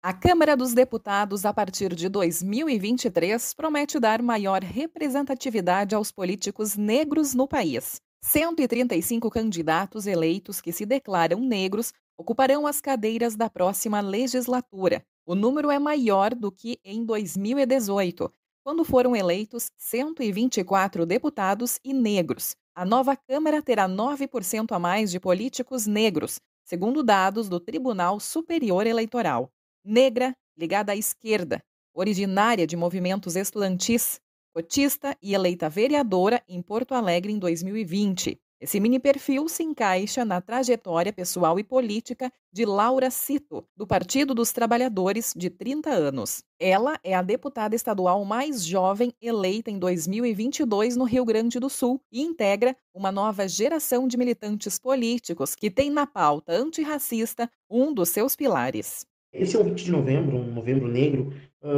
A 0.01 0.11
Câmara 0.11 0.57
dos 0.57 0.73
Deputados, 0.73 1.45
a 1.45 1.53
partir 1.53 1.93
de 1.93 2.09
2023, 2.09 3.53
promete 3.53 3.99
dar 3.99 4.23
maior 4.23 4.63
representatividade 4.63 5.93
aos 5.93 6.11
políticos 6.11 6.75
negros 6.75 7.35
no 7.35 7.47
país. 7.47 8.01
135 8.23 9.29
candidatos 9.29 10.07
eleitos 10.07 10.61
que 10.61 10.71
se 10.71 10.83
declaram 10.83 11.41
negros 11.41 11.93
ocuparão 12.17 12.65
as 12.65 12.81
cadeiras 12.81 13.35
da 13.35 13.51
próxima 13.51 14.01
legislatura. 14.01 15.05
O 15.27 15.35
número 15.35 15.69
é 15.69 15.77
maior 15.77 16.33
do 16.33 16.51
que 16.51 16.79
em 16.83 17.05
2018, 17.05 18.31
quando 18.65 18.83
foram 18.83 19.15
eleitos 19.15 19.69
124 19.77 21.05
deputados 21.05 21.79
e 21.83 21.93
negros. 21.93 22.55
A 22.73 22.83
nova 22.83 23.15
Câmara 23.15 23.61
terá 23.61 23.87
9% 23.87 24.71
a 24.71 24.79
mais 24.79 25.11
de 25.11 25.19
políticos 25.19 25.85
negros, 25.85 26.39
segundo 26.63 27.03
dados 27.03 27.47
do 27.47 27.59
Tribunal 27.59 28.19
Superior 28.19 28.87
Eleitoral. 28.87 29.51
Negra, 29.85 30.35
ligada 30.57 30.93
à 30.93 30.95
esquerda, 30.95 31.61
originária 31.93 32.65
de 32.65 32.75
movimentos 32.75 33.35
estudantis, 33.35 34.19
cotista 34.51 35.15
e 35.21 35.35
eleita 35.35 35.69
vereadora 35.69 36.41
em 36.49 36.59
Porto 36.59 36.95
Alegre 36.95 37.31
em 37.31 37.37
2020. 37.37 38.35
Esse 38.65 38.79
mini 38.79 38.99
perfil 38.99 39.47
se 39.47 39.61
encaixa 39.61 40.25
na 40.25 40.41
trajetória 40.41 41.13
pessoal 41.13 41.59
e 41.59 41.63
política 41.63 42.33
de 42.51 42.65
Laura 42.65 43.11
Cito, 43.11 43.63
do 43.77 43.85
Partido 43.85 44.33
dos 44.33 44.51
Trabalhadores, 44.51 45.33
de 45.37 45.51
30 45.51 45.91
anos. 45.91 46.43
Ela 46.59 46.99
é 47.03 47.13
a 47.13 47.21
deputada 47.21 47.75
estadual 47.75 48.25
mais 48.25 48.65
jovem 48.65 49.13
eleita 49.21 49.69
em 49.69 49.77
2022 49.77 50.97
no 50.97 51.03
Rio 51.03 51.23
Grande 51.23 51.59
do 51.59 51.69
Sul 51.69 52.01
e 52.11 52.23
integra 52.23 52.75
uma 52.91 53.11
nova 53.11 53.47
geração 53.47 54.07
de 54.07 54.17
militantes 54.17 54.79
políticos 54.79 55.53
que 55.53 55.69
tem 55.69 55.91
na 55.91 56.07
pauta 56.07 56.51
antirracista 56.51 57.47
um 57.69 57.93
dos 57.93 58.09
seus 58.09 58.35
pilares. 58.35 59.05
Esse 59.31 59.57
é 59.57 59.59
o 59.59 59.63
20 59.63 59.83
de 59.83 59.91
novembro, 59.91 60.37
um 60.37 60.53
novembro 60.53 60.87
negro, 60.87 61.33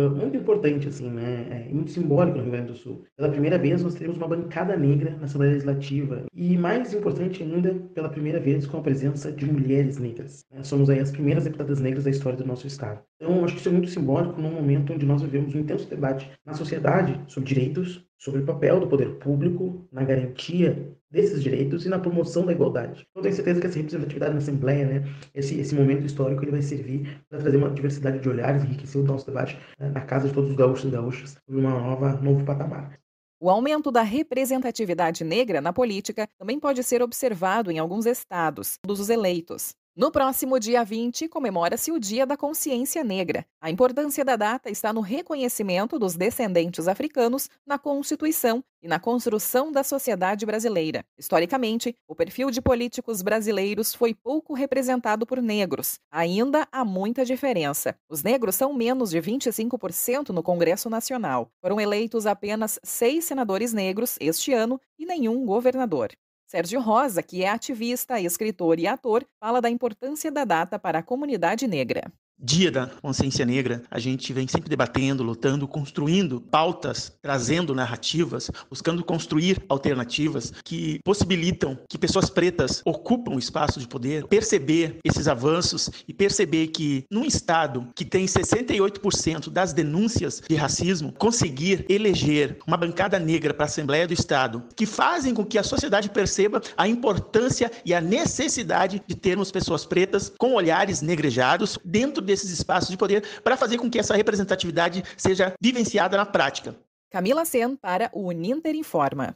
muito 0.09 0.37
importante, 0.37 0.87
assim, 0.87 1.09
né? 1.09 1.65
É 1.69 1.73
muito 1.73 1.91
simbólico 1.91 2.37
no 2.37 2.43
Rio 2.43 2.51
Grande 2.51 2.71
do 2.71 2.77
Sul. 2.77 3.03
Pela 3.15 3.29
primeira 3.29 3.57
vez, 3.57 3.81
nós 3.81 3.95
teremos 3.95 4.17
uma 4.17 4.27
bancada 4.27 4.75
negra 4.75 5.11
na 5.17 5.25
Assembleia 5.25 5.53
Legislativa. 5.53 6.25
E 6.33 6.57
mais 6.57 6.93
importante 6.93 7.41
ainda, 7.43 7.73
pela 7.93 8.09
primeira 8.09 8.39
vez, 8.39 8.67
com 8.67 8.77
a 8.77 8.81
presença 8.81 9.31
de 9.31 9.45
mulheres 9.45 9.97
negras. 9.97 10.43
Né? 10.51 10.63
Somos 10.63 10.89
aí 10.89 10.99
as 10.99 11.11
primeiras 11.11 11.45
deputadas 11.45 11.79
negras 11.79 12.03
da 12.03 12.09
história 12.09 12.37
do 12.37 12.45
nosso 12.45 12.67
Estado. 12.67 12.99
Então, 13.15 13.43
acho 13.43 13.53
que 13.53 13.59
isso 13.59 13.69
é 13.69 13.71
muito 13.71 13.89
simbólico 13.89 14.41
num 14.41 14.51
momento 14.51 14.93
onde 14.93 15.05
nós 15.05 15.21
vivemos 15.21 15.55
um 15.55 15.59
intenso 15.59 15.89
debate 15.89 16.29
na 16.45 16.53
sociedade 16.53 17.19
sobre 17.27 17.47
direitos, 17.47 18.05
sobre 18.17 18.41
o 18.41 18.45
papel 18.45 18.79
do 18.79 18.87
poder 18.87 19.15
público 19.15 19.87
na 19.91 20.03
garantia 20.03 20.96
desses 21.09 21.41
direitos 21.41 21.85
e 21.85 21.89
na 21.89 21.99
promoção 21.99 22.45
da 22.45 22.51
igualdade. 22.51 23.07
Eu 23.15 23.21
tenho 23.21 23.33
certeza 23.33 23.61
que 23.61 23.67
essa 23.67 23.77
representatividade 23.77 24.33
na 24.33 24.39
Assembleia, 24.39 24.85
né, 24.85 25.09
esse, 25.33 25.59
esse 25.59 25.73
momento 25.73 26.05
histórico, 26.05 26.43
ele 26.43 26.51
vai 26.51 26.61
servir 26.61 27.21
para 27.29 27.39
trazer 27.39 27.57
uma 27.57 27.69
diversidade 27.69 28.19
de 28.19 28.29
olhares, 28.29 28.63
enriquecer 28.63 29.01
o 29.01 29.05
nosso 29.05 29.25
debate 29.25 29.57
né, 29.79 29.89
na 29.89 30.01
casa 30.01 30.27
de 30.27 30.33
todos 30.33 30.49
os 30.49 30.55
gaúchos 30.55 30.85
e 30.85 30.91
gaúchas, 30.91 31.37
sobre 31.45 31.61
uma 31.61 31.71
nova, 31.71 32.13
novo 32.21 32.43
patamar. 32.45 32.99
O 33.39 33.49
aumento 33.49 33.91
da 33.91 34.01
representatividade 34.01 35.23
negra 35.23 35.61
na 35.61 35.71
política 35.71 36.27
também 36.39 36.59
pode 36.59 36.83
ser 36.83 37.03
observado 37.03 37.71
em 37.71 37.77
alguns 37.77 38.07
estados 38.07 38.79
dos 38.83 39.09
eleitos. 39.09 39.75
No 39.97 40.11
próximo 40.11 40.59
dia 40.59 40.83
20, 40.83 41.27
comemora-se 41.27 41.91
o 41.91 41.99
Dia 41.99 42.23
da 42.23 42.37
Consciência 42.37 43.03
Negra. 43.03 43.43
A 43.59 43.71
importância 43.71 44.23
da 44.23 44.35
data 44.35 44.69
está 44.69 44.93
no 44.93 45.01
reconhecimento 45.01 45.97
dos 45.97 46.15
descendentes 46.15 46.87
africanos 46.87 47.49
na 47.65 47.79
Constituição 47.79 48.63
e 48.79 48.87
na 48.87 48.99
construção 48.99 49.71
da 49.71 49.83
sociedade 49.83 50.45
brasileira. 50.45 51.03
Historicamente, 51.17 51.95
o 52.07 52.13
perfil 52.13 52.51
de 52.51 52.61
políticos 52.61 53.23
brasileiros 53.23 53.95
foi 53.95 54.13
pouco 54.13 54.53
representado 54.53 55.25
por 55.25 55.41
negros. 55.41 55.99
Ainda 56.11 56.67
há 56.71 56.85
muita 56.85 57.25
diferença. 57.25 57.97
Os 58.07 58.21
negros 58.21 58.53
são 58.53 58.73
menos 58.73 59.09
de 59.09 59.19
25% 59.19 60.29
no 60.29 60.43
Congresso 60.43 60.91
Nacional. 60.91 61.49
Foram 61.59 61.81
eleitos 61.81 62.27
apenas 62.27 62.79
seis 62.83 63.25
senadores 63.25 63.73
negros 63.73 64.15
este 64.21 64.53
ano 64.53 64.79
e 64.99 65.07
nenhum 65.07 65.43
governador. 65.43 66.11
Sérgio 66.47 66.79
Rosa, 66.79 67.21
que 67.21 67.43
é 67.43 67.49
ativista, 67.49 68.21
escritor 68.21 68.79
e 68.79 68.87
ator, 68.87 69.27
fala 69.37 69.61
da 69.61 69.69
importância 69.69 70.31
da 70.31 70.45
data 70.45 70.79
para 70.79 70.99
a 70.99 71.03
comunidade 71.03 71.67
negra. 71.67 72.09
Dia 72.39 72.71
da 72.71 72.85
Consciência 72.85 73.43
Negra, 73.43 73.81
a 73.89 73.97
gente 73.97 74.31
vem 74.31 74.47
sempre 74.47 74.69
debatendo, 74.69 75.23
lutando, 75.23 75.67
construindo 75.67 76.39
pautas, 76.39 77.11
trazendo 77.19 77.73
narrativas, 77.73 78.51
buscando 78.69 79.03
construir 79.03 79.63
alternativas 79.67 80.53
que 80.63 80.99
possibilitam 81.03 81.79
que 81.89 81.97
pessoas 81.97 82.29
pretas 82.29 82.83
ocupam 82.85 83.33
o 83.33 83.39
espaço 83.39 83.79
de 83.79 83.87
poder, 83.87 84.27
perceber 84.27 84.99
esses 85.03 85.27
avanços 85.27 85.89
e 86.07 86.13
perceber 86.13 86.67
que 86.67 87.05
num 87.09 87.25
estado 87.25 87.87
que 87.95 88.05
tem 88.05 88.27
68% 88.27 89.49
das 89.49 89.73
denúncias 89.73 90.43
de 90.47 90.55
racismo, 90.55 91.13
conseguir 91.13 91.87
eleger 91.89 92.59
uma 92.67 92.77
bancada 92.77 93.17
negra 93.17 93.51
para 93.51 93.65
a 93.65 93.67
Assembleia 93.67 94.07
do 94.07 94.13
Estado, 94.13 94.63
que 94.75 94.85
fazem 94.85 95.33
com 95.33 95.43
que 95.43 95.57
a 95.57 95.63
sociedade 95.63 96.11
perceba 96.11 96.61
a 96.77 96.87
importância 96.87 97.71
e 97.83 97.95
a 97.95 98.01
necessidade 98.01 99.01
de 99.07 99.15
termos 99.15 99.51
pessoas 99.51 99.87
pretas 99.87 100.31
com 100.37 100.53
olhares 100.53 101.01
negrejados 101.01 101.79
dentro 101.83 102.26
desses 102.27 102.51
espaços 102.51 102.89
de 102.89 102.97
poder 102.97 103.23
para 103.43 103.57
fazer 103.57 103.77
com 103.77 103.89
que 103.89 103.97
essa 103.97 104.15
representatividade 104.15 105.03
seja 105.17 105.53
vivenciada 105.59 106.15
na 106.15 106.25
prática. 106.25 106.75
Camila 107.09 107.45
Sen 107.45 107.75
para 107.75 108.09
o 108.13 108.27
Uninter 108.27 108.75
Informa. 108.75 109.35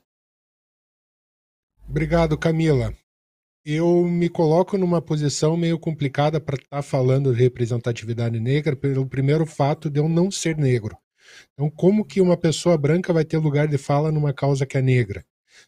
Obrigado, 1.88 2.38
Camila. 2.38 2.94
Eu 3.66 4.04
me 4.06 4.28
coloco 4.28 4.78
numa 4.78 5.02
posição 5.02 5.56
meio 5.56 5.78
complicada 5.80 6.40
para 6.40 6.56
estar 6.56 6.68
tá 6.78 6.82
falando 6.82 7.34
de 7.34 7.42
representatividade 7.42 8.40
negra 8.40 8.76
pelo 8.76 9.08
primeiro 9.08 9.46
fato 9.46 9.90
de 9.90 10.00
eu 10.00 10.10
não 10.10 10.32
ser 10.32 10.58
negro. 10.58 10.98
Então, 11.54 11.70
como 11.70 12.06
que 12.06 12.20
uma 12.20 12.36
pessoa 12.36 12.78
branca 12.78 13.14
vai 13.14 13.24
ter 13.24 13.38
lugar 13.38 13.68
de 13.68 13.78
fala 13.78 14.12
numa 14.12 14.34
causa 14.34 14.66
que 14.66 14.78
é 14.78 14.82
negra? 14.82 15.24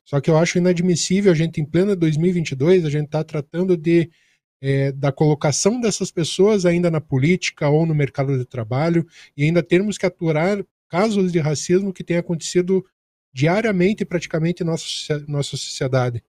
Só 0.05 0.19
que 0.19 0.29
eu 0.29 0.37
acho 0.37 0.57
inadmissível 0.57 1.31
a 1.31 1.35
gente, 1.35 1.61
em 1.61 1.65
plena 1.65 1.95
2022, 1.95 2.85
a 2.85 2.89
gente 2.89 3.05
está 3.05 3.23
tratando 3.23 3.77
de 3.77 4.09
é, 4.65 4.93
da 4.93 5.11
colocação 5.11 5.81
dessas 5.81 6.09
pessoas 6.09 6.65
ainda 6.65 6.89
na 6.89 7.01
política 7.01 7.67
ou 7.67 7.85
no 7.85 7.93
mercado 7.93 8.37
de 8.37 8.45
trabalho 8.45 9.05
e 9.35 9.43
ainda 9.43 9.61
termos 9.61 9.97
que 9.97 10.05
aturar 10.05 10.63
casos 10.87 11.33
de 11.33 11.39
racismo 11.39 11.91
que 11.91 12.01
têm 12.01 12.15
acontecido 12.15 12.85
diariamente 13.33 14.05
praticamente 14.05 14.63
em 14.63 14.65
nossa, 14.65 15.19
nossa 15.27 15.57
sociedade. 15.57 16.23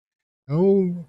Então, 0.45 1.07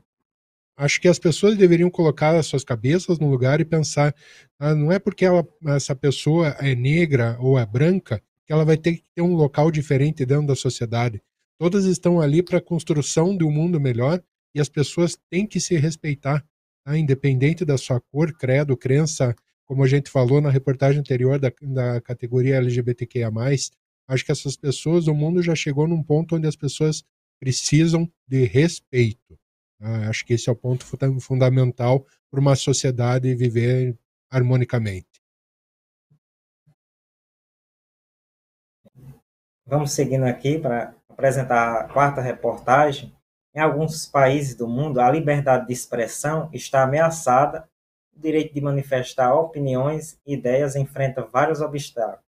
acho 0.75 0.99
que 0.99 1.07
as 1.07 1.17
pessoas 1.17 1.55
deveriam 1.55 1.89
colocar 1.89 2.35
as 2.35 2.45
suas 2.45 2.65
cabeças 2.65 3.17
no 3.19 3.29
lugar 3.29 3.61
e 3.61 3.65
pensar, 3.65 4.13
ah, 4.59 4.75
não 4.75 4.91
é 4.91 4.99
porque 4.99 5.23
ela, 5.23 5.47
essa 5.67 5.95
pessoa 5.95 6.49
é 6.59 6.75
negra 6.75 7.37
ou 7.39 7.57
é 7.57 7.65
branca 7.65 8.21
que 8.45 8.51
ela 8.51 8.65
vai 8.65 8.75
ter 8.75 8.97
que 8.97 9.03
ter 9.15 9.21
um 9.21 9.35
local 9.35 9.71
diferente 9.71 10.25
dentro 10.25 10.47
da 10.47 10.57
sociedade. 10.57 11.21
Todas 11.57 11.85
estão 11.85 12.19
ali 12.19 12.43
para 12.43 12.57
a 12.57 12.61
construção 12.61 13.37
de 13.37 13.45
um 13.45 13.51
mundo 13.51 13.79
melhor 13.79 14.21
e 14.53 14.59
as 14.59 14.67
pessoas 14.67 15.17
têm 15.29 15.47
que 15.47 15.61
se 15.61 15.77
respeitar 15.77 16.43
tá? 16.83 16.97
independente 16.97 17.65
da 17.65 17.77
sua 17.77 17.99
cor, 17.99 18.33
credo, 18.33 18.77
crença, 18.77 19.35
como 19.65 19.83
a 19.83 19.87
gente 19.87 20.09
falou 20.09 20.41
na 20.41 20.49
reportagem 20.49 20.99
anterior 20.99 21.39
da, 21.39 21.51
da 21.61 22.01
categoria 22.01 22.57
LGBTQIA+, 22.57 23.31
acho 24.07 24.25
que 24.25 24.31
essas 24.31 24.55
pessoas, 24.55 25.07
o 25.07 25.13
mundo 25.13 25.41
já 25.41 25.55
chegou 25.55 25.87
num 25.87 26.03
ponto 26.03 26.35
onde 26.35 26.47
as 26.47 26.55
pessoas 26.55 27.03
precisam 27.39 28.09
de 28.27 28.45
respeito. 28.45 29.39
Tá? 29.79 30.09
Acho 30.09 30.25
que 30.25 30.33
esse 30.33 30.49
é 30.49 30.51
o 30.51 30.55
ponto 30.55 30.85
fundamental 31.19 32.05
para 32.29 32.39
uma 32.39 32.55
sociedade 32.55 33.33
viver 33.35 33.97
harmonicamente. 34.29 35.21
Vamos 39.65 39.91
seguindo 39.91 40.23
aqui 40.23 40.59
para 40.59 40.95
apresentar 41.07 41.81
a 41.81 41.87
quarta 41.87 42.21
reportagem 42.21 43.15
em 43.55 43.59
alguns 43.59 44.07
países 44.07 44.55
do 44.55 44.67
mundo, 44.67 44.99
a 44.99 45.11
liberdade 45.11 45.67
de 45.67 45.73
expressão 45.73 46.49
está 46.51 46.83
ameaçada, 46.83 47.69
o 48.15 48.19
direito 48.19 48.53
de 48.53 48.61
manifestar 48.61 49.33
opiniões 49.33 50.19
e 50.25 50.33
ideias 50.33 50.75
enfrenta 50.75 51.23
vários 51.23 51.61
obstáculos. 51.61 52.23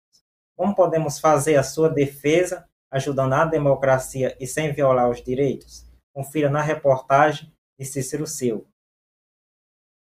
Como 0.57 0.75
podemos 0.75 1.19
fazer 1.19 1.57
a 1.57 1.63
sua 1.63 1.89
defesa, 1.89 2.69
ajudando 2.91 3.33
a 3.33 3.45
democracia 3.45 4.37
e 4.39 4.47
sem 4.47 4.73
violar 4.73 5.11
os 5.11 5.23
direitos? 5.23 5.87
Confira 6.13 6.49
na 6.49 6.63
reportagem 6.63 7.53
de 7.79 7.85
Cícero 7.85 8.27
Silva. 8.27 8.65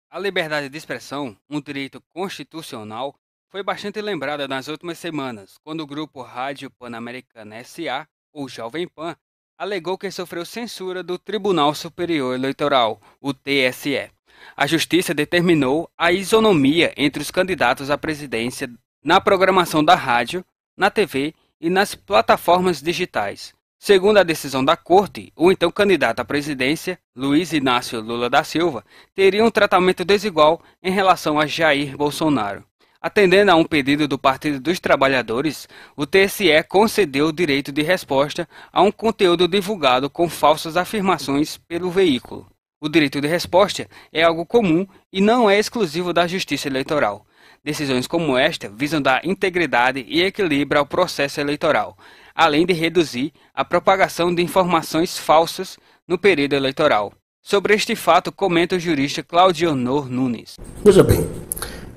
A 0.10 0.20
liberdade 0.20 0.68
de 0.70 0.78
expressão, 0.78 1.38
um 1.50 1.62
direito 1.62 2.02
constitucional, 2.10 3.16
foi 3.48 3.64
bastante 3.64 4.02
lembrada 4.02 4.48
nas 4.48 4.68
últimas 4.68 4.98
semanas, 4.98 5.58
quando 5.64 5.82
o 5.82 5.88
grupo 5.88 6.22
Rádio 6.22 6.70
Pan-Americana 6.72 7.64
SA, 7.64 8.08
ou 8.34 8.50
Jovem 8.50 8.88
Pan, 8.88 9.16
alegou 9.62 9.96
que 9.96 10.10
sofreu 10.10 10.44
censura 10.44 11.04
do 11.04 11.20
Tribunal 11.20 11.76
Superior 11.76 12.34
Eleitoral, 12.34 13.00
o 13.22 13.32
TSE. 13.32 14.10
A 14.58 14.66
Justiça 14.66 15.14
determinou 15.14 15.88
a 15.96 16.12
isonomia 16.12 16.92
entre 16.98 17.22
os 17.22 17.30
candidatos 17.30 17.92
à 17.92 17.96
presidência 17.96 18.68
na 19.04 19.22
programação 19.22 19.84
da 19.84 19.94
rádio, 19.94 20.44
na 20.76 20.90
TV 20.90 21.36
e 21.60 21.70
nas 21.70 21.94
plataformas 21.94 22.82
digitais. 22.82 23.54
Segundo 23.78 24.18
a 24.18 24.24
decisão 24.24 24.66
da 24.66 24.76
Corte, 24.76 25.32
o 25.36 25.52
então 25.52 25.72
candidato 25.72 26.22
à 26.22 26.26
presidência, 26.26 26.98
Luiz 27.16 27.54
Inácio 27.54 28.02
Lula 28.02 28.32
da 28.32 28.44
Silva, 28.44 28.84
teria 29.14 29.46
um 29.46 29.52
tratamento 29.52 30.04
desigual 30.04 30.60
em 30.82 30.92
relação 30.92 31.40
a 31.40 31.46
Jair 31.46 31.96
Bolsonaro. 31.96 32.66
Atendendo 33.02 33.50
a 33.50 33.56
um 33.56 33.66
pedido 33.66 34.08
do 34.08 34.20
Partido 34.20 34.60
dos 34.60 34.80
Trabalhadores, 34.80 35.68
o 35.98 36.06
TSE 36.06 36.64
concedeu 36.70 37.30
o 37.30 37.34
direito 37.34 37.72
de 37.72 37.82
resposta 37.82 38.48
a 38.72 38.84
um 38.84 38.92
conteúdo 38.92 39.48
divulgado 39.48 40.08
com 40.08 40.30
falsas 40.30 40.78
afirmações 40.78 41.58
pelo 41.58 41.90
veículo. 41.90 42.46
O 42.80 42.88
direito 42.88 43.20
de 43.20 43.28
resposta 43.28 43.88
é 44.14 44.22
algo 44.22 44.46
comum 44.46 44.86
e 45.12 45.20
não 45.20 45.50
é 45.50 45.58
exclusivo 45.58 46.14
da 46.14 46.28
Justiça 46.28 46.68
Eleitoral. 46.68 47.26
Decisões 47.64 48.06
como 48.06 48.38
esta 48.38 48.70
visam 48.70 49.02
dar 49.02 49.26
integridade 49.26 50.06
e 50.08 50.22
equilíbrio 50.22 50.80
ao 50.80 50.86
processo 50.86 51.42
eleitoral, 51.42 51.98
além 52.36 52.68
de 52.68 52.74
reduzir 52.74 53.34
a 53.52 53.66
propagação 53.66 54.34
de 54.34 54.44
informações 54.44 55.18
falsas 55.18 55.76
no 56.08 56.20
período 56.20 56.54
eleitoral. 56.54 57.12
Sobre 57.42 57.74
este 57.74 57.96
fato, 57.96 58.32
comenta 58.32 58.76
o 58.76 58.80
jurista 58.80 59.24
Claudio 59.24 59.74
Nunes. 59.74 60.58
Veja 60.84 61.04
bem, 61.04 61.28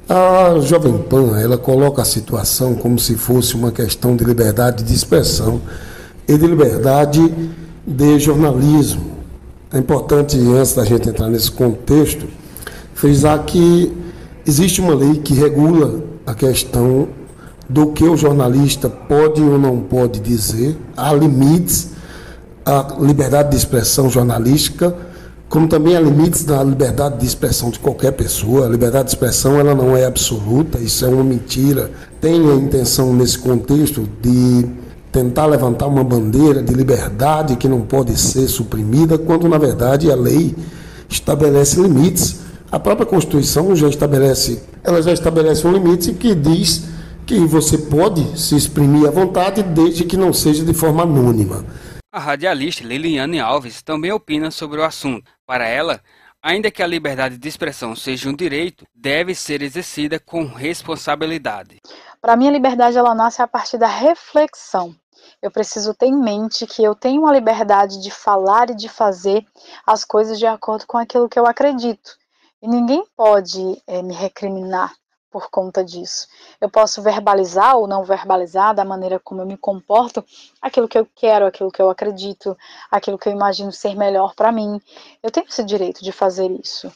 A 0.06 0.60
Jovem 0.60 0.98
Pan, 0.98 1.40
ela 1.40 1.56
coloca 1.56 2.02
a 2.02 2.04
situação 2.04 2.74
como 2.74 2.98
se 2.98 3.16
fosse 3.16 3.54
uma 3.54 3.72
questão 3.72 4.14
de 4.14 4.22
liberdade 4.22 4.84
de 4.84 4.92
expressão 4.92 5.62
e 6.28 6.36
de 6.36 6.46
liberdade 6.46 7.34
de 7.86 8.18
jornalismo. 8.18 9.12
É 9.72 9.78
importante, 9.78 10.36
antes 10.38 10.74
da 10.74 10.84
gente 10.84 11.08
entrar 11.08 11.28
nesse 11.28 11.50
contexto, 11.50 12.26
frisar 12.92 13.44
que 13.44 13.96
existe 14.46 14.78
uma 14.78 14.94
lei 14.94 15.20
que 15.20 15.32
regula 15.32 16.02
a 16.26 16.34
questão 16.34 17.08
do 17.66 17.86
que 17.92 18.04
o 18.04 18.14
jornalista 18.14 18.90
pode 18.90 19.40
ou 19.40 19.58
não 19.58 19.80
pode 19.80 20.20
dizer, 20.20 20.76
há 20.94 21.14
limites 21.14 21.92
à 22.62 22.94
liberdade 23.00 23.52
de 23.52 23.56
expressão 23.56 24.10
jornalística, 24.10 24.94
como 25.54 25.68
também 25.68 25.96
há 25.96 26.00
limites 26.00 26.44
na 26.44 26.64
liberdade 26.64 27.20
de 27.20 27.26
expressão 27.26 27.70
de 27.70 27.78
qualquer 27.78 28.10
pessoa. 28.10 28.66
A 28.66 28.68
liberdade 28.68 29.04
de 29.04 29.10
expressão 29.14 29.56
ela 29.56 29.72
não 29.72 29.96
é 29.96 30.04
absoluta, 30.04 30.80
isso 30.80 31.04
é 31.04 31.08
uma 31.08 31.22
mentira. 31.22 31.92
Tem 32.20 32.50
a 32.50 32.56
intenção 32.56 33.14
nesse 33.14 33.38
contexto 33.38 34.08
de 34.20 34.66
tentar 35.12 35.46
levantar 35.46 35.86
uma 35.86 36.02
bandeira 36.02 36.60
de 36.60 36.74
liberdade 36.74 37.54
que 37.54 37.68
não 37.68 37.82
pode 37.82 38.18
ser 38.18 38.48
suprimida, 38.48 39.16
quando 39.16 39.48
na 39.48 39.56
verdade 39.56 40.10
a 40.10 40.16
lei 40.16 40.56
estabelece 41.08 41.80
limites. 41.80 42.40
A 42.72 42.80
própria 42.80 43.06
Constituição 43.06 43.76
já 43.76 43.86
estabelece, 43.86 44.60
ela 44.82 45.00
já 45.00 45.12
estabelece 45.12 45.64
um 45.68 45.72
limite 45.72 46.14
que 46.14 46.34
diz 46.34 46.82
que 47.24 47.38
você 47.46 47.78
pode 47.78 48.40
se 48.40 48.56
exprimir 48.56 49.06
à 49.06 49.12
vontade 49.12 49.62
desde 49.62 50.02
que 50.02 50.16
não 50.16 50.32
seja 50.32 50.64
de 50.64 50.74
forma 50.74 51.04
anônima. 51.04 51.64
A 52.12 52.18
radialista 52.18 52.84
Liliane 52.84 53.38
Alves 53.38 53.82
também 53.82 54.10
opina 54.10 54.50
sobre 54.50 54.80
o 54.80 54.84
assunto. 54.84 55.33
Para 55.46 55.66
ela, 55.66 56.00
ainda 56.42 56.70
que 56.70 56.82
a 56.82 56.86
liberdade 56.86 57.36
de 57.36 57.48
expressão 57.48 57.94
seja 57.94 58.28
um 58.28 58.34
direito, 58.34 58.86
deve 58.94 59.34
ser 59.34 59.62
exercida 59.62 60.18
com 60.18 60.46
responsabilidade. 60.46 61.80
Para 62.20 62.36
mim, 62.36 62.48
a 62.48 62.52
liberdade 62.52 62.96
ela 62.96 63.14
nasce 63.14 63.42
a 63.42 63.46
partir 63.46 63.76
da 63.76 63.86
reflexão. 63.86 64.94
Eu 65.42 65.50
preciso 65.50 65.92
ter 65.94 66.06
em 66.06 66.18
mente 66.18 66.66
que 66.66 66.82
eu 66.82 66.94
tenho 66.94 67.26
a 67.26 67.32
liberdade 67.32 68.02
de 68.02 68.10
falar 68.10 68.70
e 68.70 68.74
de 68.74 68.88
fazer 68.88 69.44
as 69.86 70.04
coisas 70.04 70.38
de 70.38 70.46
acordo 70.46 70.86
com 70.86 70.96
aquilo 70.96 71.28
que 71.28 71.38
eu 71.38 71.46
acredito. 71.46 72.16
E 72.62 72.68
ninguém 72.68 73.04
pode 73.14 73.82
é, 73.86 74.02
me 74.02 74.14
recriminar 74.14 74.94
por 75.34 75.50
conta 75.50 75.82
disso. 75.82 76.28
Eu 76.60 76.70
posso 76.70 77.02
verbalizar 77.02 77.76
ou 77.76 77.88
não 77.88 78.04
verbalizar 78.04 78.72
da 78.72 78.84
maneira 78.84 79.18
como 79.18 79.40
eu 79.40 79.46
me 79.46 79.56
comporto 79.56 80.24
aquilo 80.62 80.86
que 80.86 80.96
eu 80.96 81.04
quero, 81.12 81.44
aquilo 81.44 81.72
que 81.72 81.82
eu 81.82 81.90
acredito, 81.90 82.56
aquilo 82.88 83.18
que 83.18 83.28
eu 83.28 83.32
imagino 83.32 83.72
ser 83.72 83.96
melhor 83.96 84.32
para 84.36 84.52
mim. 84.52 84.80
Eu 85.20 85.32
tenho 85.32 85.48
esse 85.48 85.64
direito 85.64 86.04
de 86.04 86.12
fazer 86.12 86.48
isso. 86.52 86.88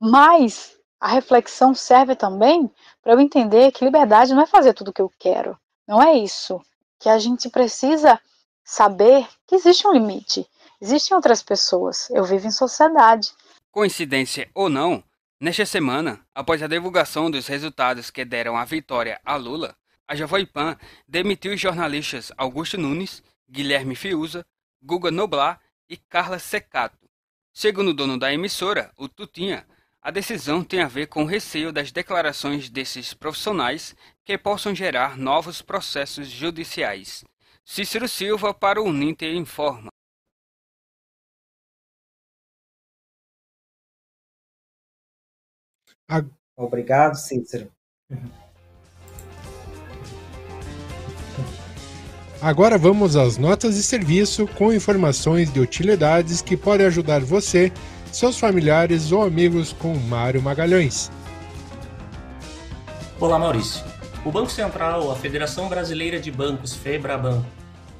Mas 0.00 0.76
a 1.00 1.06
reflexão 1.06 1.76
serve 1.76 2.16
também 2.16 2.68
para 3.00 3.12
eu 3.12 3.20
entender 3.20 3.70
que 3.70 3.84
liberdade 3.84 4.34
não 4.34 4.42
é 4.42 4.46
fazer 4.46 4.72
tudo 4.74 4.88
o 4.88 4.92
que 4.92 5.00
eu 5.00 5.12
quero. 5.16 5.56
Não 5.86 6.02
é 6.02 6.12
isso. 6.14 6.60
Que 6.98 7.08
a 7.08 7.20
gente 7.20 7.48
precisa 7.48 8.18
saber 8.64 9.28
que 9.46 9.54
existe 9.54 9.86
um 9.86 9.92
limite. 9.92 10.44
Existem 10.80 11.14
outras 11.14 11.40
pessoas. 11.40 12.10
Eu 12.10 12.24
vivo 12.24 12.48
em 12.48 12.50
sociedade. 12.50 13.32
Coincidência 13.70 14.50
ou 14.52 14.68
não, 14.68 15.04
Nesta 15.38 15.66
semana, 15.66 16.26
após 16.34 16.62
a 16.62 16.66
divulgação 16.66 17.30
dos 17.30 17.46
resultados 17.46 18.10
que 18.10 18.24
deram 18.24 18.56
a 18.56 18.64
vitória 18.64 19.20
a 19.22 19.36
Lula, 19.36 19.76
a 20.08 20.16
Jovem 20.16 20.46
Pan 20.46 20.78
demitiu 21.06 21.52
os 21.52 21.60
jornalistas 21.60 22.32
Augusto 22.38 22.78
Nunes, 22.78 23.22
Guilherme 23.46 23.94
Fiuza, 23.94 24.46
Guga 24.82 25.10
Noblar 25.10 25.60
e 25.90 25.98
Carla 25.98 26.38
Secato. 26.38 27.06
Segundo 27.52 27.88
o 27.88 27.94
dono 27.94 28.18
da 28.18 28.32
emissora, 28.32 28.90
o 28.96 29.10
Tutinha, 29.10 29.66
a 30.00 30.10
decisão 30.10 30.64
tem 30.64 30.80
a 30.80 30.88
ver 30.88 31.08
com 31.08 31.24
o 31.24 31.26
receio 31.26 31.70
das 31.70 31.92
declarações 31.92 32.70
desses 32.70 33.12
profissionais 33.12 33.94
que 34.24 34.38
possam 34.38 34.74
gerar 34.74 35.18
novos 35.18 35.60
processos 35.60 36.28
judiciais. 36.28 37.24
Cícero 37.62 38.08
Silva 38.08 38.54
para 38.54 38.80
o 38.80 38.90
Ninter 38.90 39.34
informa. 39.34 39.90
Obrigado, 46.56 47.16
Cícero. 47.16 47.70
Agora 52.40 52.78
vamos 52.78 53.16
às 53.16 53.38
notas 53.38 53.74
de 53.74 53.82
serviço 53.82 54.46
com 54.46 54.72
informações 54.72 55.52
de 55.52 55.58
utilidades 55.58 56.40
que 56.40 56.56
podem 56.56 56.86
ajudar 56.86 57.20
você, 57.20 57.72
seus 58.12 58.38
familiares 58.38 59.10
ou 59.10 59.22
amigos 59.22 59.72
com 59.72 59.94
Mário 59.94 60.40
Magalhães. 60.40 61.10
Olá, 63.18 63.38
Maurício. 63.38 63.84
O 64.24 64.30
Banco 64.30 64.50
Central, 64.50 65.10
a 65.10 65.16
Federação 65.16 65.68
Brasileira 65.68 66.20
de 66.20 66.30
Bancos, 66.30 66.74
FEBRABAN, 66.74 67.44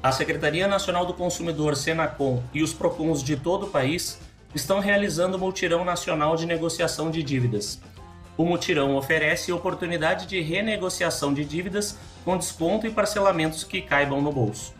a 0.01 0.11
Secretaria 0.11 0.67
Nacional 0.67 1.05
do 1.05 1.13
Consumidor, 1.13 1.75
Senacom 1.75 2.41
e 2.53 2.63
os 2.63 2.73
PROCONs 2.73 3.23
de 3.23 3.35
todo 3.35 3.65
o 3.65 3.69
país 3.69 4.19
estão 4.53 4.79
realizando 4.79 5.35
o 5.35 5.39
Multirão 5.39 5.83
Nacional 5.83 6.35
de 6.35 6.45
Negociação 6.45 7.11
de 7.11 7.21
Dívidas. 7.23 7.81
O 8.37 8.45
mutirão 8.45 8.95
oferece 8.95 9.51
oportunidade 9.51 10.27
de 10.27 10.39
renegociação 10.39 11.33
de 11.33 11.43
dívidas 11.43 11.97
com 12.23 12.37
desconto 12.37 12.85
e 12.85 12.91
parcelamentos 12.91 13.63
que 13.63 13.81
caibam 13.81 14.21
no 14.21 14.31
bolso. 14.31 14.75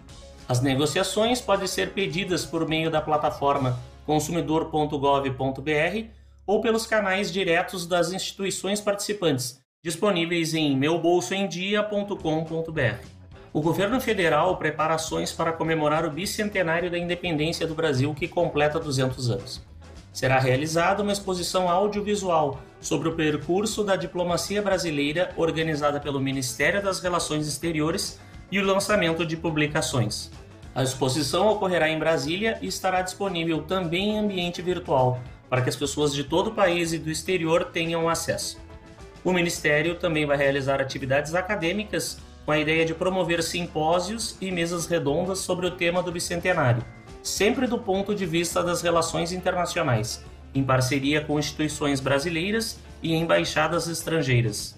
As 0.47 0.61
negociações 0.61 1.41
podem 1.41 1.65
ser 1.65 1.93
pedidas 1.93 2.45
por 2.45 2.67
meio 2.67 2.91
da 2.91 3.01
plataforma 3.01 3.79
consumidor.gov.br 4.05 6.05
ou 6.45 6.61
pelos 6.61 6.85
canais 6.85 7.31
diretos 7.31 7.87
das 7.87 8.13
instituições 8.13 8.79
participantes, 8.79 9.59
disponíveis 9.83 10.53
em 10.53 10.77
meubolsoemdia.com.br. 10.77 13.07
O 13.51 13.59
governo 13.59 13.99
federal 13.99 14.55
prepara 14.57 14.93
ações 14.93 15.31
para 15.31 15.51
comemorar 15.51 16.05
o 16.05 16.11
bicentenário 16.11 16.91
da 16.91 16.97
independência 16.97 17.65
do 17.65 17.73
Brasil, 17.73 18.13
que 18.13 18.27
completa 18.27 18.79
200 18.79 19.31
anos 19.31 19.65
será 20.17 20.39
realizada 20.39 21.03
uma 21.03 21.11
exposição 21.11 21.69
audiovisual 21.69 22.59
sobre 22.81 23.07
o 23.07 23.15
percurso 23.15 23.83
da 23.83 23.95
diplomacia 23.95 24.63
brasileira 24.63 25.29
organizada 25.37 25.99
pelo 25.99 26.19
Ministério 26.19 26.81
das 26.81 26.99
Relações 26.99 27.47
Exteriores 27.47 28.19
e 28.51 28.57
o 28.59 28.65
lançamento 28.65 29.23
de 29.23 29.37
publicações. 29.37 30.31
A 30.73 30.81
exposição 30.81 31.49
ocorrerá 31.49 31.87
em 31.87 31.99
Brasília 31.99 32.57
e 32.63 32.67
estará 32.67 33.03
disponível 33.03 33.61
também 33.61 34.09
em 34.09 34.17
ambiente 34.17 34.59
virtual, 34.59 35.21
para 35.47 35.61
que 35.61 35.69
as 35.69 35.75
pessoas 35.75 36.11
de 36.15 36.23
todo 36.23 36.47
o 36.47 36.55
país 36.55 36.93
e 36.93 36.97
do 36.97 37.11
exterior 37.11 37.65
tenham 37.65 38.09
acesso. 38.09 38.57
O 39.23 39.31
Ministério 39.31 39.99
também 39.99 40.25
vai 40.25 40.35
realizar 40.35 40.81
atividades 40.81 41.35
acadêmicas 41.35 42.17
com 42.43 42.51
a 42.51 42.57
ideia 42.57 42.83
de 42.83 42.95
promover 42.95 43.43
simpósios 43.43 44.35
e 44.41 44.49
mesas 44.49 44.87
redondas 44.87 45.37
sobre 45.37 45.67
o 45.67 45.71
tema 45.71 46.01
do 46.01 46.11
bicentenário 46.11 46.83
sempre 47.27 47.67
do 47.67 47.77
ponto 47.77 48.15
de 48.15 48.25
vista 48.25 48.63
das 48.63 48.81
relações 48.81 49.31
internacionais, 49.31 50.23
em 50.55 50.63
parceria 50.63 51.21
com 51.21 51.37
instituições 51.37 51.99
brasileiras 51.99 52.79
e 53.01 53.13
embaixadas 53.13 53.87
estrangeiras. 53.87 54.77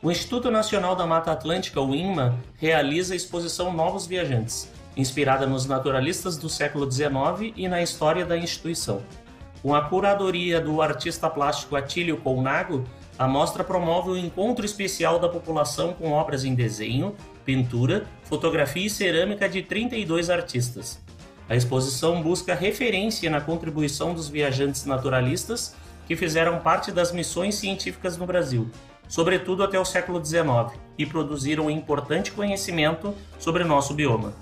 O 0.00 0.10
Instituto 0.10 0.50
Nacional 0.50 0.94
da 0.94 1.06
Mata 1.06 1.32
Atlântica, 1.32 1.80
o 1.80 1.94
INMA, 1.94 2.38
realiza 2.56 3.14
a 3.14 3.16
exposição 3.16 3.72
Novos 3.72 4.06
Viajantes, 4.06 4.70
inspirada 4.96 5.46
nos 5.46 5.66
naturalistas 5.66 6.36
do 6.36 6.48
século 6.48 6.90
XIX 6.90 7.52
e 7.56 7.66
na 7.66 7.82
história 7.82 8.24
da 8.24 8.36
instituição. 8.36 9.02
Com 9.60 9.74
a 9.74 9.82
curadoria 9.82 10.60
do 10.60 10.80
artista 10.80 11.28
plástico 11.28 11.74
Atílio 11.74 12.16
Colnago, 12.18 12.84
a 13.18 13.26
mostra 13.26 13.64
promove 13.64 14.10
o 14.10 14.16
encontro 14.16 14.64
especial 14.64 15.18
da 15.18 15.28
população 15.28 15.92
com 15.92 16.12
obras 16.12 16.44
em 16.44 16.54
desenho, 16.54 17.16
pintura, 17.44 18.06
fotografia 18.22 18.86
e 18.86 18.90
cerâmica 18.90 19.48
de 19.48 19.62
32 19.62 20.30
artistas. 20.30 21.00
A 21.48 21.56
exposição 21.56 22.22
busca 22.22 22.54
referência 22.54 23.30
na 23.30 23.40
contribuição 23.40 24.12
dos 24.12 24.28
viajantes 24.28 24.84
naturalistas 24.84 25.74
que 26.06 26.14
fizeram 26.14 26.58
parte 26.58 26.92
das 26.92 27.10
missões 27.12 27.54
científicas 27.54 28.16
no 28.16 28.26
Brasil, 28.26 28.70
sobretudo 29.08 29.62
até 29.62 29.78
o 29.78 29.84
século 29.84 30.24
XIX, 30.24 30.78
e 30.98 31.06
produziram 31.06 31.70
importante 31.70 32.32
conhecimento 32.32 33.14
sobre 33.38 33.64
nosso 33.64 33.94
bioma. 33.94 34.34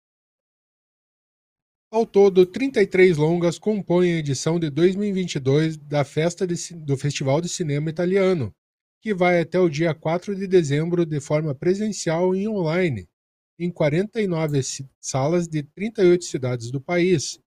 Ao 1.94 2.04
todo, 2.04 2.44
33 2.44 3.16
longas 3.16 3.57
compõem 3.57 4.14
a 4.14 4.18
edição 4.18 4.59
de 4.59 4.68
2022 4.68 5.76
da 5.76 6.02
Festa 6.02 6.44
de, 6.44 6.57
do 6.74 6.96
Festival 6.96 7.40
de 7.40 7.48
Cinema 7.48 7.88
Italiano, 7.88 8.52
que 9.00 9.14
vai 9.14 9.40
até 9.40 9.61
o 9.61 9.68
dia 9.68 9.94
4 9.94 10.35
de 10.35 10.48
dezembro 10.48 11.07
de 11.07 11.20
forma 11.20 11.54
presencial 11.54 12.35
e 12.35 12.48
online, 12.48 13.09
em 13.57 13.70
49 13.70 14.61
salas 15.00 15.46
de 15.46 15.62
38 15.62 16.24
cidades 16.24 16.72
do 16.72 16.80
país. 16.80 17.38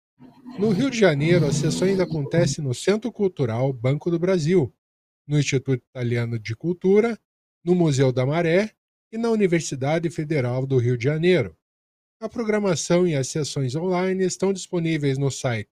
No 0.60 0.70
Rio 0.70 0.92
de 0.92 1.00
Janeiro, 1.00 1.44
as 1.44 1.56
sessões 1.56 1.98
acontecem 1.98 2.62
no 2.62 2.72
Centro 2.72 3.10
Cultural 3.10 3.72
Banco 3.72 4.12
do 4.12 4.18
Brasil, 4.20 4.72
no 5.26 5.40
Instituto 5.40 5.82
Italiano 5.90 6.38
de 6.38 6.54
Cultura 6.54 7.18
no 7.64 7.74
Museu 7.74 8.12
da 8.12 8.24
Maré 8.24 8.70
e 9.10 9.18
na 9.18 9.28
Universidade 9.28 10.08
Federal 10.08 10.64
do 10.64 10.78
Rio 10.78 10.96
de 10.96 11.02
Janeiro. 11.02 11.56
A 12.18 12.30
programação 12.30 13.06
e 13.06 13.14
as 13.14 13.28
sessões 13.28 13.76
online 13.76 14.24
estão 14.24 14.50
disponíveis 14.50 15.18
no 15.18 15.30
site 15.30 15.68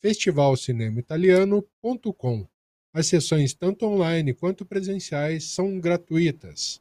festivalcinemaitaliano.com. 0.00 2.48
As 2.94 3.06
sessões, 3.06 3.52
tanto 3.52 3.84
online 3.84 4.32
quanto 4.32 4.64
presenciais, 4.64 5.52
são 5.52 5.78
gratuitas. 5.78 6.80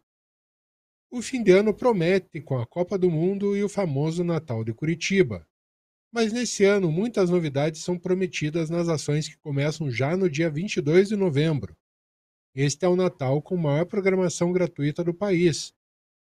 O 1.12 1.22
fim 1.22 1.44
de 1.44 1.52
ano 1.52 1.74
promete 1.74 2.40
com 2.40 2.58
a 2.58 2.66
Copa 2.66 2.98
do 2.98 3.12
Mundo 3.12 3.54
e 3.56 3.62
o 3.62 3.70
famoso 3.70 4.24
Natal 4.24 4.64
de 4.64 4.74
Curitiba. 4.74 5.46
Mas 6.10 6.32
nesse 6.32 6.64
ano, 6.64 6.90
muitas 6.90 7.30
novidades 7.30 7.84
são 7.84 8.00
prometidas 8.00 8.70
nas 8.70 8.88
ações 8.88 9.28
que 9.28 9.38
começam 9.40 9.92
já 9.92 10.16
no 10.16 10.30
dia 10.30 10.50
22 10.50 11.10
de 11.10 11.18
novembro. 11.18 11.76
Este 12.56 12.86
é 12.86 12.88
o 12.88 12.96
Natal 12.96 13.42
com 13.42 13.58
maior 13.58 13.86
programação 13.86 14.54
gratuita 14.54 15.04
do 15.04 15.14
país. 15.14 15.74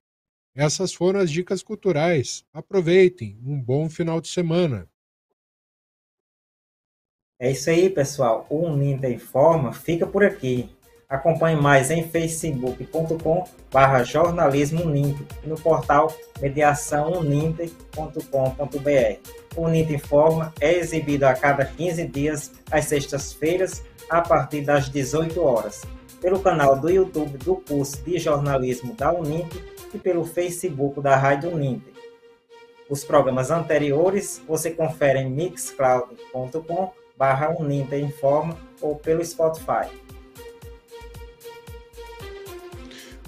Essas 0.55 0.93
foram 0.93 1.19
as 1.19 1.29
dicas 1.29 1.61
culturais. 1.61 2.45
Aproveitem, 2.53 3.37
um 3.43 3.61
bom 3.61 3.89
final 3.89 4.21
de 4.21 4.29
semana. 4.29 4.89
É 7.37 7.51
isso 7.51 7.69
aí, 7.69 7.89
pessoal. 7.89 8.47
O 8.49 8.65
Uninter 8.65 9.11
Informa 9.11 9.73
fica 9.73 10.07
por 10.07 10.23
aqui. 10.23 10.73
Acompanhe 11.09 11.59
mais 11.59 11.89
em 11.89 12.07
facebook.com 12.07 13.43
barra 13.71 14.03
jornalismo 14.03 14.95
e 14.95 15.17
no 15.43 15.55
portal 15.55 16.13
mediaçãouninter.com.br. 16.39 19.29
O 19.55 19.63
Uninter 19.63 19.95
Informa 19.95 20.53
é 20.61 20.73
exibido 20.73 21.25
a 21.25 21.33
cada 21.33 21.65
15 21.65 22.05
dias, 22.05 22.51
às 22.69 22.85
sextas-feiras, 22.85 23.83
a 24.07 24.21
partir 24.21 24.61
das 24.61 24.87
18 24.87 25.41
horas, 25.41 25.81
pelo 26.21 26.41
canal 26.41 26.79
do 26.79 26.91
YouTube 26.91 27.39
do 27.39 27.55
curso 27.55 28.03
de 28.03 28.19
jornalismo 28.19 28.93
da 28.93 29.11
Uninter 29.11 29.65
e 29.91 29.97
pelo 29.97 30.23
Facebook 30.23 31.01
da 31.01 31.15
Rádio 31.15 31.49
Uninter. 31.49 31.91
Os 32.87 33.03
programas 33.03 33.49
anteriores 33.49 34.39
você 34.47 34.69
confere 34.69 35.17
em 35.17 35.31
mixcloud.com 35.31 36.91
ou 38.81 38.95
pelo 38.95 39.25
Spotify. 39.25 40.08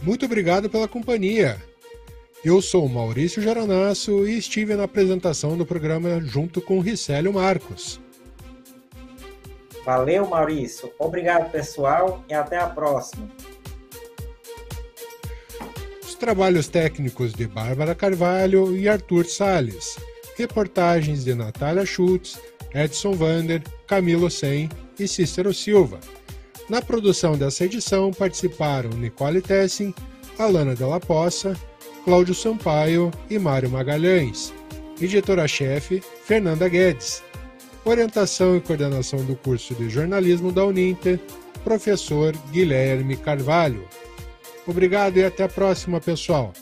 Muito 0.02 0.26
obrigado 0.26 0.70
pela 0.70 0.88
companhia. 0.88 1.62
Eu 2.44 2.60
sou 2.60 2.90
Maurício 2.90 3.40
Geronasso 3.40 4.28
e 4.28 4.36
estive 4.36 4.76
na 4.76 4.86
apresentação 4.86 5.56
do 5.56 5.64
programa 5.64 6.20
junto 6.22 6.60
com 6.60 6.80
Ricélio 6.80 7.32
Marcos. 7.32 8.02
Valeu, 9.86 10.28
Maurício. 10.28 10.92
Obrigado, 10.98 11.52
pessoal, 11.52 12.24
e 12.28 12.34
até 12.34 12.58
a 12.58 12.68
próxima. 12.68 13.30
Os 16.04 16.16
trabalhos 16.16 16.68
técnicos 16.68 17.34
de 17.34 17.48
Bárbara 17.48 17.94
Carvalho 17.94 18.76
e 18.76 18.90
Arthur 18.90 19.26
Sales. 19.26 19.98
Reportagens 20.36 21.24
de 21.24 21.36
Natália 21.36 21.86
Schultz, 21.86 22.40
Edson 22.74 23.14
Vander, 23.14 23.62
Camilo 23.86 24.32
Sen 24.32 24.68
e 25.00 25.08
Cícero 25.08 25.54
Silva. 25.54 26.00
Na 26.72 26.82
produção 26.82 27.38
dessa 27.38 27.66
edição 27.66 28.12
participaram 28.12 28.92
Nicole 28.92 29.42
Tessin, 29.42 29.94
Alana 30.40 30.74
Della 30.74 31.02
Poça, 31.02 31.54
Cláudio 32.06 32.34
Sampaio 32.34 33.12
e 33.30 33.38
Mário 33.38 33.70
Magalhães. 33.70 34.54
Editora-chefe, 35.02 36.02
Fernanda 36.24 36.70
Guedes. 36.70 37.22
Orientação 37.84 38.56
e 38.56 38.62
coordenação 38.62 39.22
do 39.26 39.36
curso 39.36 39.76
de 39.76 39.90
jornalismo 39.90 40.50
da 40.50 40.64
Uninter, 40.64 41.20
professor 41.62 42.34
Guilherme 42.54 43.18
Carvalho. 43.18 43.86
Obrigado 44.66 45.18
e 45.18 45.26
até 45.26 45.44
a 45.44 45.50
próxima, 45.50 46.00
pessoal. 46.00 46.54